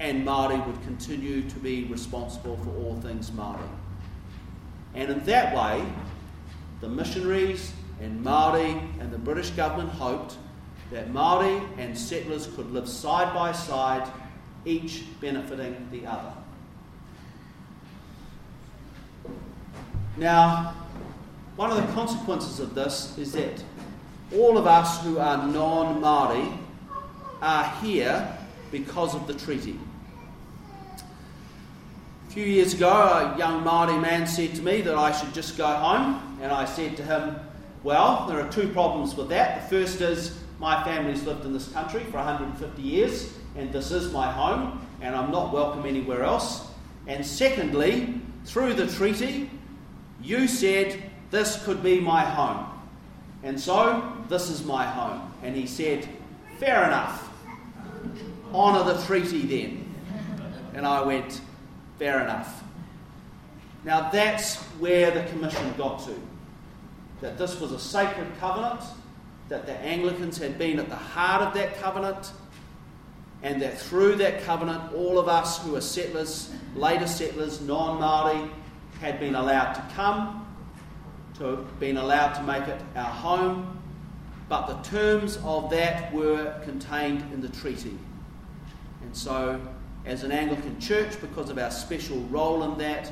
and 0.00 0.26
Māori 0.26 0.64
would 0.66 0.82
continue 0.82 1.48
to 1.48 1.56
be 1.56 1.84
responsible 1.84 2.58
for 2.58 2.70
all 2.76 3.00
things 3.00 3.30
Māori. 3.30 3.58
And 4.94 5.10
in 5.10 5.24
that 5.24 5.56
way, 5.56 5.82
the 6.82 6.88
missionaries 6.88 7.72
and 8.02 8.22
Maori 8.22 8.76
and 8.98 9.12
the 9.12 9.18
British 9.18 9.50
government 9.50 9.90
hoped 9.90 10.36
that 10.90 11.10
Maori 11.10 11.62
and 11.78 11.96
settlers 11.96 12.48
could 12.48 12.70
live 12.72 12.88
side 12.88 13.32
by 13.32 13.52
side, 13.52 14.10
each 14.64 15.04
benefiting 15.20 15.88
the 15.92 16.04
other. 16.06 16.32
Now, 20.16 20.74
one 21.56 21.70
of 21.70 21.76
the 21.76 21.92
consequences 21.92 22.58
of 22.58 22.74
this 22.74 23.16
is 23.16 23.32
that 23.32 23.62
all 24.34 24.58
of 24.58 24.66
us 24.66 25.02
who 25.04 25.18
are 25.18 25.46
non 25.46 26.00
Maori 26.00 26.48
are 27.40 27.64
here 27.82 28.36
because 28.70 29.14
of 29.14 29.26
the 29.26 29.34
treaty. 29.34 29.78
A 32.28 32.32
few 32.32 32.44
years 32.44 32.74
ago, 32.74 32.90
a 32.90 33.38
young 33.38 33.62
Māori 33.62 34.00
man 34.00 34.26
said 34.26 34.54
to 34.54 34.62
me 34.62 34.80
that 34.82 34.94
I 34.94 35.12
should 35.12 35.34
just 35.34 35.58
go 35.58 35.66
home, 35.66 36.38
and 36.40 36.50
I 36.50 36.64
said 36.64 36.96
to 36.96 37.02
him, 37.02 37.36
Well, 37.82 38.26
there 38.28 38.40
are 38.40 38.50
two 38.50 38.68
problems 38.68 39.16
with 39.16 39.28
that. 39.30 39.62
The 39.62 39.76
first 39.76 40.00
is 40.00 40.38
my 40.60 40.84
family's 40.84 41.24
lived 41.24 41.44
in 41.44 41.52
this 41.52 41.66
country 41.72 42.04
for 42.04 42.18
150 42.18 42.80
years, 42.80 43.32
and 43.56 43.72
this 43.72 43.90
is 43.90 44.12
my 44.12 44.30
home, 44.30 44.86
and 45.00 45.16
I'm 45.16 45.32
not 45.32 45.52
welcome 45.52 45.84
anywhere 45.84 46.22
else. 46.22 46.64
And 47.08 47.26
secondly, 47.26 48.20
through 48.44 48.74
the 48.74 48.86
treaty, 48.86 49.50
you 50.22 50.46
said 50.46 51.02
this 51.32 51.64
could 51.64 51.82
be 51.82 51.98
my 51.98 52.24
home. 52.24 52.66
And 53.42 53.58
so, 53.58 54.16
this 54.28 54.48
is 54.48 54.64
my 54.64 54.86
home. 54.86 55.32
And 55.42 55.56
he 55.56 55.66
said, 55.66 56.08
Fair 56.58 56.84
enough. 56.84 57.28
Honour 58.54 58.92
the 58.92 59.02
treaty 59.02 59.42
then. 59.42 59.92
And 60.74 60.86
I 60.86 61.02
went, 61.02 61.40
Fair 61.98 62.22
enough. 62.22 62.62
Now 63.84 64.10
that's 64.10 64.58
where 64.78 65.10
the 65.10 65.24
commission 65.30 65.74
got 65.76 66.04
to. 66.06 66.14
That 67.22 67.38
this 67.38 67.58
was 67.58 67.72
a 67.72 67.78
sacred 67.78 68.26
covenant, 68.38 68.82
that 69.48 69.64
the 69.64 69.72
Anglicans 69.78 70.36
had 70.38 70.58
been 70.58 70.78
at 70.78 70.88
the 70.88 70.96
heart 70.96 71.42
of 71.42 71.54
that 71.54 71.80
covenant, 71.80 72.32
and 73.42 73.62
that 73.62 73.78
through 73.78 74.16
that 74.16 74.42
covenant, 74.42 74.92
all 74.92 75.18
of 75.18 75.28
us 75.28 75.64
who 75.64 75.74
are 75.76 75.80
settlers, 75.80 76.52
later 76.74 77.06
settlers, 77.06 77.60
non 77.60 78.00
Māori, 78.00 78.50
had 79.00 79.18
been 79.18 79.34
allowed 79.34 79.72
to 79.72 79.82
come, 79.94 80.46
to 81.38 81.44
have 81.44 81.80
been 81.80 81.96
allowed 81.96 82.34
to 82.34 82.42
make 82.42 82.68
it 82.68 82.80
our 82.94 83.04
home, 83.04 83.82
but 84.48 84.66
the 84.66 84.88
terms 84.88 85.38
of 85.44 85.70
that 85.70 86.12
were 86.12 86.60
contained 86.64 87.22
in 87.32 87.40
the 87.40 87.48
treaty. 87.48 87.98
And 89.02 89.16
so, 89.16 89.60
as 90.04 90.24
an 90.24 90.32
Anglican 90.32 90.78
church, 90.78 91.20
because 91.20 91.50
of 91.50 91.58
our 91.58 91.70
special 91.70 92.20
role 92.22 92.64
in 92.64 92.78
that, 92.78 93.10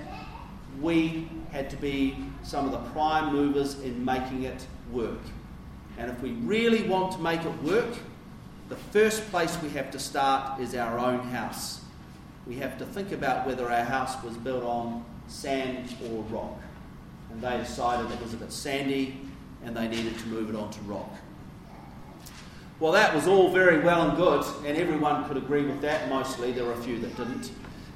we 0.81 1.29
had 1.53 1.71
to 1.71 1.77
be 1.77 2.17
some 2.43 2.67
of 2.67 2.73
the 2.73 2.91
prime 2.91 3.33
movers 3.33 3.81
in 3.81 4.05
making 4.05 4.45
it 4.45 4.67
work. 4.93 5.19
And 5.99 6.11
if 6.11 6.21
we 6.21 6.33
really 6.33 6.83
want 6.89 7.13
to 7.13 7.19
make 7.19 7.45
it 7.45 7.63
work, 7.63 7.97
the 8.69 8.77
first 8.77 9.29
place 9.31 9.59
we 9.63 9.71
have 9.71 9.91
to 9.91 9.99
start 9.99 10.61
is 10.61 10.75
our 10.75 10.99
own 10.99 11.21
house. 11.29 11.81
We 12.47 12.57
have 12.57 12.79
to 12.79 12.87
think 12.87 13.13
about 13.13 13.47
whether 13.47 13.71
our 13.71 13.85
house 13.85 14.23
was 14.23 14.37
built 14.37 14.65
on 14.65 15.05
sand 15.27 15.95
or 16.11 16.23
rock. 16.25 16.59
And 17.31 17.41
they 17.41 17.57
decided 17.59 18.11
it 18.11 18.23
was 18.23 18.35
a 18.35 18.37
bit 18.37 18.53
sandy 18.53 19.21
and 19.65 19.77
they 19.77 19.89
needed 19.89 20.19
to 20.19 20.27
move 20.29 20.49
it 20.51 20.57
onto 20.57 20.81
rock. 20.83 21.11
Well, 22.81 22.93
that 22.93 23.15
was 23.15 23.27
all 23.27 23.53
very 23.53 23.81
well 23.81 24.09
and 24.09 24.17
good, 24.17 24.43
and 24.65 24.79
everyone 24.79 25.29
could 25.29 25.37
agree 25.37 25.65
with 25.65 25.83
that 25.83 26.09
mostly. 26.09 26.51
There 26.51 26.65
were 26.65 26.73
a 26.73 26.83
few 26.83 26.99
that 27.01 27.15
didn't. 27.15 27.51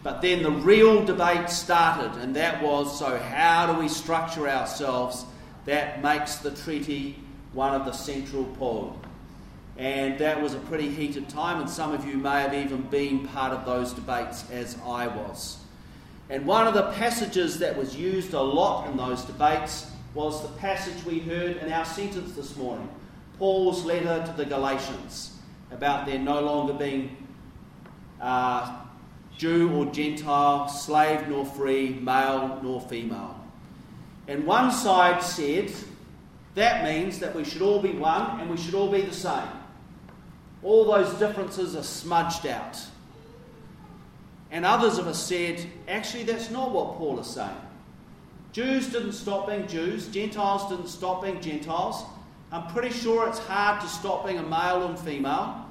But 0.04 0.20
then 0.20 0.42
the 0.42 0.50
real 0.50 1.02
debate 1.02 1.48
started, 1.48 2.20
and 2.20 2.36
that 2.36 2.62
was 2.62 2.98
so, 2.98 3.18
how 3.18 3.72
do 3.72 3.80
we 3.80 3.88
structure 3.88 4.46
ourselves 4.46 5.24
that 5.64 6.02
makes 6.02 6.36
the 6.36 6.50
treaty 6.50 7.18
one 7.54 7.74
of 7.74 7.86
the 7.86 7.92
central 7.92 8.44
pole? 8.44 9.00
And 9.78 10.18
that 10.18 10.40
was 10.40 10.52
a 10.52 10.58
pretty 10.58 10.90
heated 10.90 11.30
time, 11.30 11.58
and 11.58 11.70
some 11.70 11.92
of 11.94 12.06
you 12.06 12.18
may 12.18 12.42
have 12.42 12.52
even 12.52 12.82
been 12.82 13.26
part 13.28 13.54
of 13.54 13.64
those 13.64 13.94
debates 13.94 14.44
as 14.50 14.76
I 14.86 15.06
was. 15.06 15.56
And 16.28 16.46
one 16.46 16.66
of 16.66 16.74
the 16.74 16.92
passages 16.92 17.58
that 17.60 17.74
was 17.74 17.96
used 17.96 18.34
a 18.34 18.42
lot 18.42 18.90
in 18.90 18.98
those 18.98 19.24
debates 19.24 19.90
was 20.12 20.42
the 20.42 20.52
passage 20.58 21.02
we 21.06 21.18
heard 21.18 21.56
in 21.56 21.72
our 21.72 21.84
sentence 21.84 22.34
this 22.36 22.56
morning 22.56 22.88
Paul's 23.38 23.84
letter 23.84 24.24
to 24.26 24.32
the 24.36 24.44
Galatians 24.44 25.36
about 25.70 26.06
there 26.06 26.18
no 26.18 26.40
longer 26.40 26.72
being 26.72 27.16
uh, 28.20 28.83
Jew 29.36 29.72
or 29.74 29.86
Gentile, 29.86 30.68
slave 30.68 31.28
nor 31.28 31.44
free, 31.44 31.90
male 32.00 32.60
nor 32.62 32.80
female. 32.80 33.40
And 34.28 34.46
one 34.46 34.70
side 34.70 35.22
said 35.22 35.72
that 36.54 36.84
means 36.84 37.18
that 37.18 37.34
we 37.34 37.44
should 37.44 37.62
all 37.62 37.80
be 37.80 37.92
one 37.92 38.40
and 38.40 38.50
we 38.50 38.56
should 38.56 38.74
all 38.74 38.90
be 38.90 39.02
the 39.02 39.12
same. 39.12 39.48
All 40.62 40.84
those 40.84 41.12
differences 41.14 41.76
are 41.76 41.82
smudged 41.82 42.46
out. 42.46 42.78
And 44.50 44.64
others 44.64 44.98
of 44.98 45.06
us 45.08 45.20
said, 45.20 45.66
actually, 45.88 46.22
that's 46.22 46.50
not 46.50 46.70
what 46.70 46.96
Paul 46.96 47.18
is 47.18 47.26
saying. 47.26 47.56
Jews 48.52 48.88
didn't 48.88 49.12
stop 49.12 49.48
being 49.48 49.66
Jews, 49.66 50.06
Gentiles 50.08 50.70
didn't 50.70 50.86
stop 50.86 51.22
being 51.22 51.40
Gentiles. 51.40 52.04
I'm 52.52 52.68
pretty 52.68 52.90
sure 52.90 53.28
it's 53.28 53.40
hard 53.40 53.80
to 53.80 53.88
stop 53.88 54.24
being 54.24 54.38
a 54.38 54.42
male 54.44 54.86
and 54.86 54.96
female. 54.96 55.63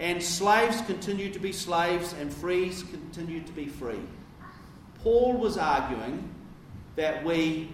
And 0.00 0.20
slaves 0.20 0.80
continue 0.82 1.30
to 1.30 1.38
be 1.38 1.52
slaves, 1.52 2.14
and 2.14 2.32
frees 2.32 2.82
continue 2.82 3.42
to 3.42 3.52
be 3.52 3.66
free. 3.66 4.00
Paul 5.02 5.34
was 5.34 5.56
arguing 5.56 6.28
that 6.96 7.24
we 7.24 7.70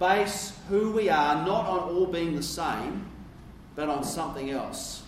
base 0.00 0.58
who 0.68 0.90
we 0.90 1.08
are 1.08 1.46
not 1.46 1.66
on 1.66 1.90
all 1.90 2.06
being 2.06 2.34
the 2.34 2.42
same, 2.42 3.06
but 3.76 3.88
on 3.88 4.02
something 4.02 4.50
else. 4.50 5.02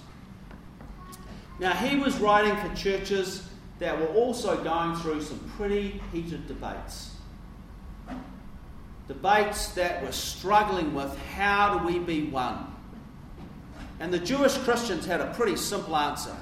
Now, 1.58 1.72
he 1.72 1.96
was 1.96 2.18
writing 2.18 2.56
for 2.56 2.74
churches 2.76 3.46
that 3.80 3.98
were 3.98 4.08
also 4.08 4.62
going 4.62 4.96
through 4.96 5.22
some 5.22 5.38
pretty 5.56 6.00
heated 6.12 6.46
debates 6.46 7.10
debates 9.10 9.72
that 9.72 10.00
were 10.04 10.12
struggling 10.12 10.94
with 10.94 11.18
how 11.34 11.76
do 11.76 11.84
we 11.84 11.98
be 11.98 12.30
one? 12.30 12.64
And 13.98 14.14
the 14.14 14.20
Jewish 14.20 14.56
Christians 14.58 15.04
had 15.04 15.20
a 15.20 15.34
pretty 15.34 15.56
simple 15.56 15.96
answer. 15.96 16.36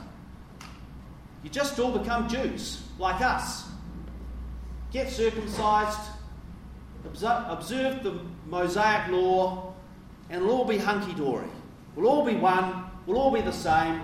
You 1.43 1.51
just 1.51 1.79
all 1.79 1.97
become 1.97 2.29
Jews, 2.29 2.83
like 2.99 3.21
us. 3.21 3.65
Get 4.91 5.11
circumcised, 5.11 5.99
observe 7.05 8.03
the 8.03 8.21
Mosaic 8.47 9.09
law, 9.09 9.75
and 10.31 10.43
it'll 10.43 10.55
all 10.59 10.65
be 10.65 10.79
hunky 10.79 11.15
dory. 11.15 11.49
We'll 11.95 12.09
all 12.09 12.25
be 12.25 12.35
one, 12.35 12.85
we'll 13.07 13.19
all 13.19 13.31
be 13.31 13.41
the 13.41 13.53
same, 13.53 14.01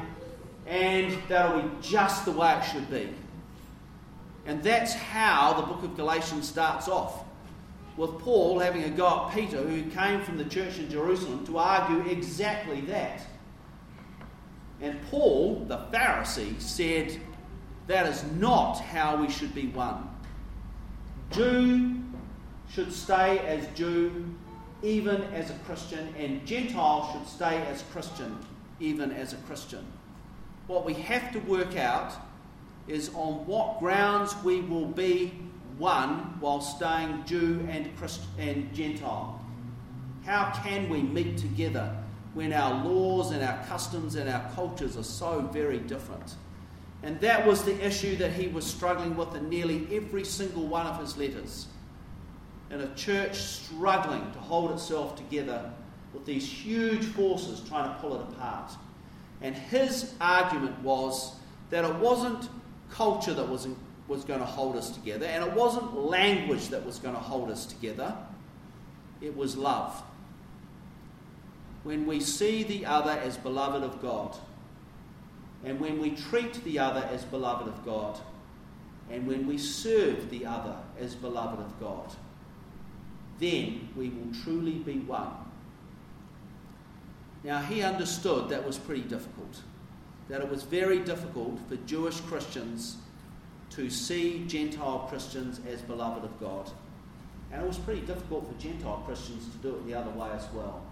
and 0.67 1.17
that'll 1.29 1.61
be 1.63 1.69
just 1.81 2.25
the 2.25 2.33
way 2.33 2.55
it 2.59 2.65
should 2.65 2.91
be. 2.91 3.09
And 4.47 4.63
that's 4.63 4.93
how 4.95 5.55
the 5.55 5.63
book 5.63 5.83
of 5.83 5.97
Galatians 5.97 6.49
starts 6.49 6.87
off 6.89 7.25
with 7.97 8.19
Paul 8.19 8.59
having 8.59 8.85
a 8.85 8.91
go 8.91 9.27
at 9.27 9.35
Peter, 9.35 9.59
who 9.59 9.89
came 9.91 10.21
from 10.23 10.37
the 10.37 10.45
church 10.45 10.79
in 10.79 10.91
Jerusalem, 10.91 11.47
to 11.47 11.59
argue 11.59 12.11
exactly 12.11 12.81
that. 12.83 13.21
And 14.85 15.01
Paul, 15.11 15.65
the 15.67 15.79
Pharisee, 15.91 16.61
said 16.61 17.19
that 17.87 18.07
is 18.07 18.23
not 18.39 18.75
how 18.81 19.17
we 19.17 19.31
should 19.31 19.55
be 19.55 19.69
one. 19.69 20.11
Jew 21.31 22.03
should 22.71 22.93
stay 22.93 23.39
as 23.39 23.67
Jew, 23.75 24.27
even 24.83 25.23
as 25.33 25.49
a 25.49 25.55
Christian, 25.65 26.15
and 26.19 26.45
Gentile 26.45 27.11
should 27.13 27.27
stay 27.27 27.65
as 27.65 27.83
Christian, 27.93 28.37
even 28.79 29.11
as 29.11 29.33
a 29.33 29.37
Christian. 29.37 29.87
What 30.67 30.85
we 30.85 30.93
have 30.93 31.33
to 31.33 31.39
work 31.41 31.77
out 31.79 32.13
is 32.87 33.09
on 33.15 33.47
what 33.47 33.79
grounds 33.79 34.35
we 34.45 34.61
will 34.61 34.87
be 34.87 35.33
one 35.79 36.39
while 36.41 36.61
staying 36.61 37.25
Jew 37.25 37.67
and, 37.71 37.97
Christ- 37.97 38.21
and 38.39 38.73
Gentile? 38.75 39.43
How 40.27 40.53
can 40.63 40.91
we 40.91 41.01
meet 41.01 41.39
together 41.39 42.04
when 42.35 42.53
our 42.53 42.85
laws 42.85 43.31
and 43.31 43.43
our 43.43 43.65
customs 43.67 44.17
and 44.17 44.29
our 44.29 44.51
cultures 44.55 44.97
are 44.97 45.05
so 45.05 45.41
very 45.53 45.79
different? 45.79 46.35
And 47.03 47.21
that 47.21 47.47
was 47.47 47.65
the 47.65 47.85
issue 47.85 48.17
that 48.17 48.33
he 48.33 48.49
was 48.49 48.65
struggling 48.65 49.17
with 49.17 49.35
in 49.35 49.49
nearly 49.49 49.87
every 49.93 50.25
single 50.25 50.67
one 50.67 50.87
of 50.87 51.01
his 51.01 51.17
letters. 51.17 51.67
In 52.71 52.81
a 52.81 52.95
church 52.95 53.37
struggling 53.37 54.31
to 54.33 54.39
hold 54.39 54.73
itself 54.73 55.17
together 55.17 55.71
with 56.13 56.25
these 56.25 56.49
huge 56.51 57.05
forces 57.05 57.61
trying 57.69 57.95
to 57.95 58.01
pull 58.01 58.15
it 58.15 58.23
apart. 58.23 58.73
And 59.43 59.55
his 59.55 60.15
argument 60.21 60.81
was 60.83 61.35
that 61.71 61.85
it 61.85 61.95
wasn't 61.97 62.49
culture 62.91 63.35
that 63.35 63.49
was 63.49 63.69
was 64.07 64.25
going 64.25 64.41
to 64.41 64.47
hold 64.47 64.77
us 64.77 64.91
together, 64.91 65.27
and 65.27 65.43
it 65.43 65.53
wasn't 65.55 65.95
language 65.97 66.69
that 66.69 66.85
was 66.85 66.99
going 66.99 67.15
to 67.15 67.21
hold 67.21 67.51
us 67.51 67.65
together, 67.65 68.15
it 69.23 69.35
was 69.35 69.57
love. 69.57 70.03
When 71.85 72.07
we 72.07 72.21
see 72.21 72.65
the 72.65 72.87
other 72.87 73.13
as 73.13 73.37
beloved 73.37 73.83
of 73.83 74.03
God, 74.03 74.37
and 75.65 75.79
when 75.81 76.01
we 76.01 76.11
treat 76.11 76.63
the 76.65 76.79
other 76.79 77.09
as 77.11 77.25
beloved 77.25 77.69
of 77.69 77.85
God, 77.85 78.19
and 79.11 79.27
when 79.27 79.47
we 79.47 79.59
serve 79.59 80.31
the 80.31 80.47
other 80.47 80.77
as 80.99 81.15
beloved 81.15 81.61
of 81.61 81.79
God, 81.79 82.13
then 83.39 83.89
we 83.97 84.09
will 84.09 84.33
truly 84.43 84.73
be 84.73 84.99
one. 85.01 85.31
Now, 87.43 87.61
he 87.61 87.83
understood 87.83 88.49
that 88.49 88.67
was 88.67 88.79
pretty 88.79 89.03
difficult, 89.03 89.61
that 90.29 90.41
it 90.41 90.49
was 90.49 90.63
very 90.63 91.01
difficult 91.01 91.59
for 91.69 91.77
Jewish 91.77 92.21
Christians 92.21 92.97
to 93.71 93.91
see 93.91 94.45
Gentile 94.47 95.07
Christians 95.11 95.61
as 95.69 95.83
beloved 95.83 96.25
of 96.25 96.41
God. 96.41 96.71
And 97.53 97.63
it 97.63 97.69
was 97.69 97.79
pretty 97.79 98.01
difficult 98.01 98.51
for 98.51 98.59
Gentile 98.61 99.03
Christians 99.05 99.47
to 99.49 99.59
do 99.59 99.77
it 99.77 99.87
the 99.87 99.95
other 99.95 100.11
way 100.13 100.31
as 100.35 100.47
well. 100.55 100.83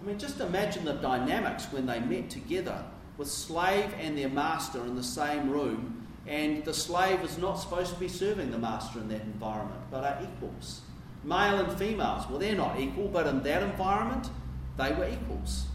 I 0.00 0.06
mean, 0.06 0.18
just 0.18 0.40
imagine 0.40 0.84
the 0.84 0.94
dynamics 0.94 1.66
when 1.72 1.86
they 1.86 2.00
met 2.00 2.30
together 2.30 2.84
with 3.16 3.28
slave 3.28 3.92
and 3.98 4.16
their 4.16 4.28
master 4.28 4.80
in 4.84 4.94
the 4.94 5.02
same 5.02 5.50
room, 5.50 6.06
and 6.26 6.64
the 6.64 6.74
slave 6.74 7.22
is 7.22 7.38
not 7.38 7.54
supposed 7.54 7.92
to 7.92 7.98
be 7.98 8.08
serving 8.08 8.50
the 8.50 8.58
master 8.58 9.00
in 9.00 9.08
that 9.08 9.22
environment, 9.22 9.80
but 9.90 10.04
are 10.04 10.18
equals. 10.22 10.82
Male 11.24 11.60
and 11.60 11.78
females, 11.78 12.28
well, 12.28 12.38
they're 12.38 12.54
not 12.54 12.78
equal, 12.78 13.08
but 13.08 13.26
in 13.26 13.42
that 13.42 13.62
environment, 13.62 14.30
they 14.76 14.92
were 14.92 15.08
equals. 15.08 15.66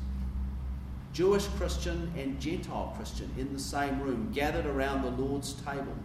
Jewish 1.11 1.45
Christian 1.57 2.11
and 2.17 2.39
Gentile 2.39 2.93
Christian 2.95 3.29
in 3.37 3.51
the 3.53 3.59
same 3.59 4.01
room, 4.01 4.31
gathered 4.33 4.65
around 4.65 5.03
the 5.03 5.11
Lord's 5.11 5.53
table. 5.53 5.95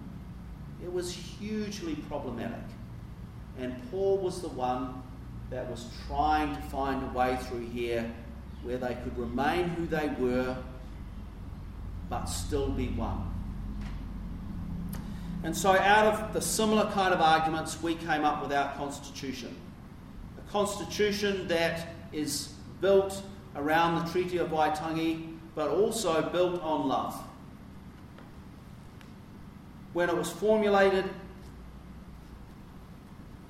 It 0.83 0.93
was 0.93 1.13
hugely 1.13 1.95
problematic. 1.95 2.65
And 3.59 3.75
Paul 3.91 4.19
was 4.19 4.43
the 4.43 4.49
one 4.49 5.03
that 5.51 5.71
was 5.71 5.87
trying 6.07 6.55
to 6.55 6.63
find 6.63 7.03
a 7.03 7.19
way 7.19 7.37
through 7.43 7.67
here 7.69 8.11
where 8.63 8.77
they 8.77 8.95
could 8.95 9.17
remain 9.17 9.69
who 9.69 9.87
they 9.87 10.09
were 10.19 10.57
but 12.11 12.25
still 12.27 12.71
be 12.71 12.89
one. 12.89 13.35
And 15.45 15.57
so, 15.57 15.71
out 15.71 16.07
of 16.07 16.33
the 16.33 16.41
similar 16.41 16.91
kind 16.91 17.15
of 17.15 17.21
arguments, 17.21 17.81
we 17.83 17.95
came 17.95 18.25
up 18.25 18.43
with 18.43 18.53
our 18.53 18.75
constitution. 18.75 19.55
A 20.39 20.51
constitution 20.51 21.47
that 21.49 21.89
is 22.13 22.55
built 22.81 23.23
around 23.55 24.05
the 24.05 24.11
Treaty 24.11 24.39
of 24.39 24.49
Waitangi, 24.49 25.37
but 25.55 25.71
also 25.71 26.23
built 26.31 26.63
on 26.63 26.89
love 26.89 27.15
when 29.93 30.09
it 30.09 30.17
was 30.17 30.31
formulated, 30.31 31.05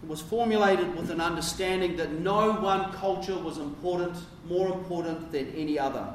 was 0.08 0.22
formulated 0.22 0.96
with 0.96 1.10
an 1.10 1.20
understanding 1.20 1.94
that 1.98 2.10
no 2.12 2.52
one 2.52 2.90
culture 2.94 3.38
was 3.38 3.58
important, 3.58 4.16
more 4.48 4.68
important 4.68 5.30
than 5.30 5.52
any 5.54 5.78
other, 5.78 6.08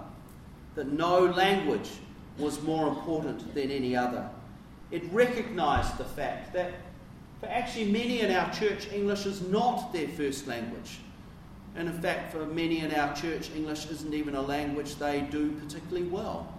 that 0.74 0.92
no 0.92 1.26
language 1.26 1.90
was 2.40 2.60
more 2.64 2.88
important 2.88 3.54
than 3.54 3.70
any 3.70 3.96
other. 3.96 4.28
It 4.90 5.04
recognized 5.12 6.00
the 6.00 6.06
fact 6.06 6.54
that 6.54 6.74
for 7.40 7.46
actually 7.48 7.92
many 7.92 8.22
in 8.22 8.32
our 8.32 8.52
church, 8.52 8.92
English 8.92 9.28
is 9.28 9.42
not 9.42 9.94
their 9.94 10.08
first 10.08 10.48
language. 10.48 11.00
And 11.76 11.88
in 11.88 12.02
fact, 12.02 12.32
for 12.32 12.46
many 12.46 12.80
in 12.80 12.94
our 12.94 13.16
church, 13.16 13.52
English 13.56 13.90
isn't 13.92 14.14
even 14.14 14.34
a 14.34 14.42
language 14.42 14.96
they 14.96 15.22
do 15.22 15.52
particularly 15.52 16.08
well. 16.08 16.52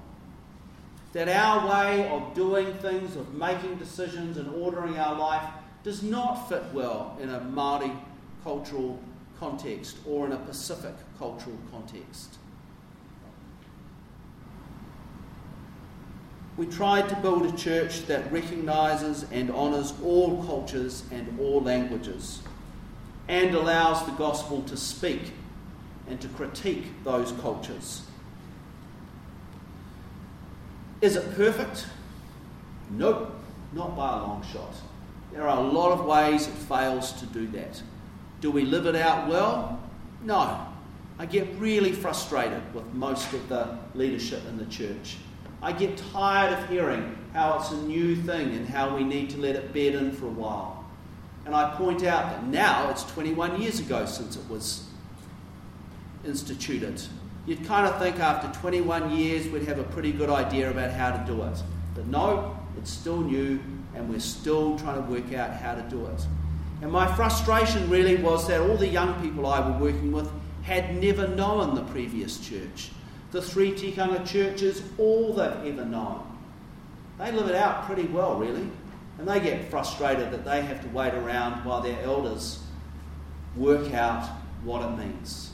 That 1.12 1.28
our 1.28 1.68
way 1.68 2.08
of 2.10 2.34
doing 2.34 2.72
things, 2.74 3.16
of 3.16 3.34
making 3.34 3.76
decisions 3.76 4.36
and 4.36 4.52
ordering 4.54 4.98
our 4.98 5.18
life, 5.18 5.48
does 5.84 6.02
not 6.02 6.48
fit 6.48 6.64
well 6.72 7.16
in 7.20 7.28
a 7.28 7.40
Maori 7.40 7.92
cultural 8.42 8.98
context 9.38 9.98
or 10.06 10.26
in 10.26 10.32
a 10.32 10.38
Pacific 10.38 10.94
cultural 11.18 11.58
context. 11.70 12.38
We 16.56 16.66
tried 16.66 17.08
to 17.10 17.16
build 17.16 17.44
a 17.46 17.56
church 17.56 18.06
that 18.06 18.30
recognises 18.32 19.26
and 19.30 19.50
honours 19.50 19.92
all 20.02 20.42
cultures 20.44 21.02
and 21.10 21.38
all 21.38 21.60
languages 21.60 22.40
and 23.28 23.54
allows 23.54 24.04
the 24.06 24.12
gospel 24.12 24.62
to 24.62 24.76
speak 24.76 25.32
and 26.08 26.20
to 26.20 26.28
critique 26.28 26.84
those 27.02 27.32
cultures. 27.32 28.02
Is 31.00 31.16
it 31.16 31.34
perfect? 31.34 31.86
Nope, 32.90 33.34
not 33.72 33.96
by 33.96 34.12
a 34.12 34.22
long 34.22 34.44
shot. 34.50 34.74
There 35.34 35.48
are 35.48 35.58
a 35.58 35.68
lot 35.68 35.90
of 35.90 36.04
ways 36.04 36.46
it 36.46 36.54
fails 36.54 37.12
to 37.14 37.26
do 37.26 37.48
that. 37.48 37.82
Do 38.40 38.52
we 38.52 38.64
live 38.64 38.86
it 38.86 38.94
out 38.94 39.28
well? 39.28 39.80
No. 40.22 40.64
I 41.18 41.26
get 41.26 41.48
really 41.58 41.90
frustrated 41.90 42.62
with 42.72 42.86
most 42.94 43.32
of 43.32 43.48
the 43.48 43.76
leadership 43.94 44.46
in 44.48 44.58
the 44.58 44.66
church. 44.66 45.16
I 45.60 45.72
get 45.72 45.96
tired 46.12 46.56
of 46.56 46.68
hearing 46.68 47.16
how 47.32 47.58
it's 47.58 47.72
a 47.72 47.82
new 47.82 48.14
thing 48.14 48.50
and 48.50 48.68
how 48.68 48.94
we 48.94 49.02
need 49.02 49.30
to 49.30 49.38
let 49.38 49.56
it 49.56 49.72
bed 49.72 49.96
in 49.96 50.12
for 50.12 50.26
a 50.26 50.30
while. 50.30 50.84
And 51.46 51.54
I 51.54 51.74
point 51.74 52.04
out 52.04 52.30
that 52.30 52.46
now 52.46 52.90
it's 52.90 53.02
21 53.12 53.60
years 53.60 53.80
ago 53.80 54.06
since 54.06 54.36
it 54.36 54.48
was 54.48 54.88
instituted. 56.24 57.02
You'd 57.44 57.64
kind 57.66 57.86
of 57.86 57.98
think 57.98 58.20
after 58.20 58.56
21 58.60 59.16
years 59.16 59.48
we'd 59.48 59.66
have 59.66 59.78
a 59.78 59.84
pretty 59.84 60.12
good 60.12 60.30
idea 60.30 60.70
about 60.70 60.92
how 60.92 61.10
to 61.10 61.24
do 61.26 61.42
it. 61.42 61.60
But 61.94 62.06
no, 62.06 62.56
it's 62.78 62.90
still 62.90 63.20
new 63.20 63.58
and 63.94 64.08
we're 64.08 64.20
still 64.20 64.78
trying 64.78 65.02
to 65.02 65.10
work 65.10 65.32
out 65.32 65.52
how 65.52 65.74
to 65.74 65.82
do 65.82 66.06
it. 66.06 66.26
And 66.82 66.90
my 66.90 67.12
frustration 67.14 67.88
really 67.88 68.16
was 68.16 68.46
that 68.48 68.60
all 68.60 68.76
the 68.76 68.88
young 68.88 69.20
people 69.22 69.46
I 69.46 69.66
were 69.68 69.78
working 69.78 70.12
with 70.12 70.30
had 70.62 70.96
never 70.96 71.28
known 71.28 71.74
the 71.74 71.84
previous 71.84 72.38
church. 72.38 72.90
The 73.30 73.42
three 73.42 73.72
tikanga 73.72 74.26
churches, 74.26 74.82
all 74.98 75.32
they've 75.32 75.72
ever 75.72 75.84
known. 75.84 76.24
They 77.18 77.32
live 77.32 77.48
it 77.48 77.54
out 77.54 77.86
pretty 77.86 78.04
well, 78.04 78.36
really. 78.36 78.68
And 79.18 79.28
they 79.28 79.40
get 79.40 79.70
frustrated 79.70 80.30
that 80.32 80.44
they 80.44 80.62
have 80.62 80.82
to 80.82 80.88
wait 80.88 81.14
around 81.14 81.64
while 81.64 81.80
their 81.80 82.00
elders 82.02 82.60
work 83.56 83.94
out 83.94 84.28
what 84.64 84.82
it 84.82 84.98
means. 84.98 85.52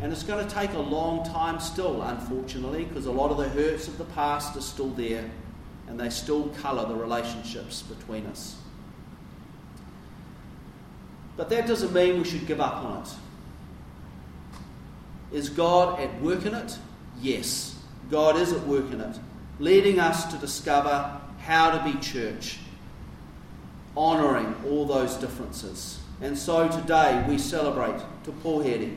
And 0.00 0.12
it's 0.12 0.22
going 0.22 0.46
to 0.46 0.54
take 0.54 0.72
a 0.74 0.78
long 0.78 1.24
time 1.24 1.60
still, 1.60 2.02
unfortunately, 2.02 2.84
because 2.84 3.06
a 3.06 3.12
lot 3.12 3.30
of 3.30 3.38
the 3.38 3.48
hurts 3.48 3.88
of 3.88 3.98
the 3.98 4.04
past 4.04 4.56
are 4.56 4.60
still 4.60 4.90
there 4.90 5.30
and 5.88 5.98
they 5.98 6.10
still 6.10 6.48
colour 6.60 6.86
the 6.86 6.94
relationships 6.94 7.82
between 7.82 8.26
us. 8.26 8.56
But 11.36 11.48
that 11.50 11.66
doesn't 11.66 11.92
mean 11.92 12.18
we 12.18 12.24
should 12.24 12.46
give 12.46 12.60
up 12.60 12.76
on 12.76 13.02
it. 13.02 13.08
Is 15.36 15.48
God 15.48 15.98
at 15.98 16.20
work 16.20 16.44
in 16.44 16.54
it? 16.54 16.78
Yes, 17.20 17.76
God 18.10 18.36
is 18.36 18.52
at 18.52 18.66
work 18.66 18.92
in 18.92 19.00
it, 19.00 19.18
leading 19.58 19.98
us 19.98 20.30
to 20.32 20.38
discover 20.38 21.20
how 21.40 21.76
to 21.76 21.92
be 21.92 21.98
church, 22.00 22.58
honouring 23.96 24.54
all 24.68 24.84
those 24.86 25.16
differences. 25.16 25.98
And 26.20 26.36
so 26.36 26.68
today 26.68 27.24
we 27.28 27.38
celebrate 27.38 27.98
Te 28.24 28.32
Pouhere. 28.42 28.96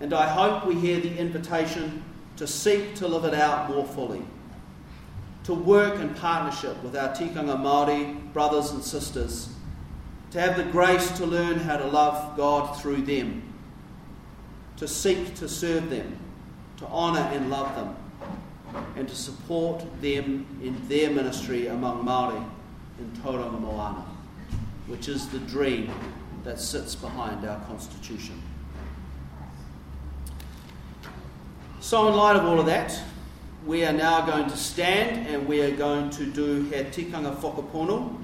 And 0.00 0.14
I 0.14 0.28
hope 0.28 0.66
we 0.66 0.74
hear 0.74 1.00
the 1.00 1.16
invitation 1.16 2.02
to 2.36 2.46
seek 2.46 2.94
to 2.96 3.08
live 3.08 3.24
it 3.24 3.34
out 3.34 3.68
more 3.68 3.84
fully 3.84 4.22
to 5.48 5.54
work 5.54 5.98
in 5.98 6.12
partnership 6.12 6.76
with 6.82 6.94
our 6.94 7.08
tikanga 7.08 7.56
Māori 7.56 8.34
brothers 8.34 8.70
and 8.70 8.84
sisters, 8.84 9.48
to 10.30 10.38
have 10.38 10.58
the 10.58 10.64
grace 10.64 11.10
to 11.12 11.24
learn 11.24 11.58
how 11.58 11.78
to 11.78 11.86
love 11.86 12.36
God 12.36 12.78
through 12.78 13.00
them, 13.00 13.42
to 14.76 14.86
seek 14.86 15.34
to 15.36 15.48
serve 15.48 15.88
them, 15.88 16.18
to 16.76 16.86
honour 16.88 17.26
and 17.32 17.48
love 17.48 17.74
them, 17.76 17.96
and 18.94 19.08
to 19.08 19.14
support 19.14 19.82
them 20.02 20.46
in 20.62 20.86
their 20.86 21.08
ministry 21.08 21.68
among 21.68 22.04
Māori 22.04 22.44
in 22.98 23.10
Tauranga 23.22 23.58
Moana, 23.58 24.04
which 24.86 25.08
is 25.08 25.28
the 25.28 25.38
dream 25.38 25.90
that 26.44 26.60
sits 26.60 26.94
behind 26.94 27.48
our 27.48 27.58
constitution. 27.60 28.42
So, 31.80 32.06
in 32.08 32.14
light 32.16 32.36
of 32.36 32.44
all 32.44 32.60
of 32.60 32.66
that, 32.66 33.00
we 33.66 33.84
are 33.84 33.92
now 33.92 34.24
going 34.24 34.48
to 34.48 34.56
stand 34.56 35.26
and 35.26 35.46
we 35.46 35.60
are 35.62 35.74
going 35.74 36.10
to 36.10 36.26
do 36.26 36.62
He 36.64 36.76
Tikanga 36.76 37.36
Whakapono, 37.36 38.16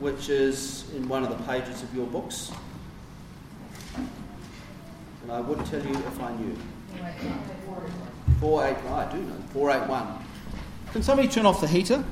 which 0.00 0.28
is 0.28 0.90
in 0.94 1.08
one 1.08 1.22
of 1.22 1.30
the 1.30 1.44
pages 1.44 1.82
of 1.82 1.94
your 1.94 2.06
books. 2.06 2.52
And 3.96 5.32
I 5.32 5.40
would 5.40 5.64
tell 5.66 5.84
you 5.84 5.94
if 5.94 6.20
I 6.20 6.34
knew. 6.36 6.56
481. 8.40 8.92
I 8.92 9.12
do 9.12 9.18
know. 9.22 9.34
481. 9.52 10.24
Can 10.92 11.02
somebody 11.02 11.28
turn 11.28 11.46
off 11.46 11.60
the 11.60 11.66
heater? 11.66 12.04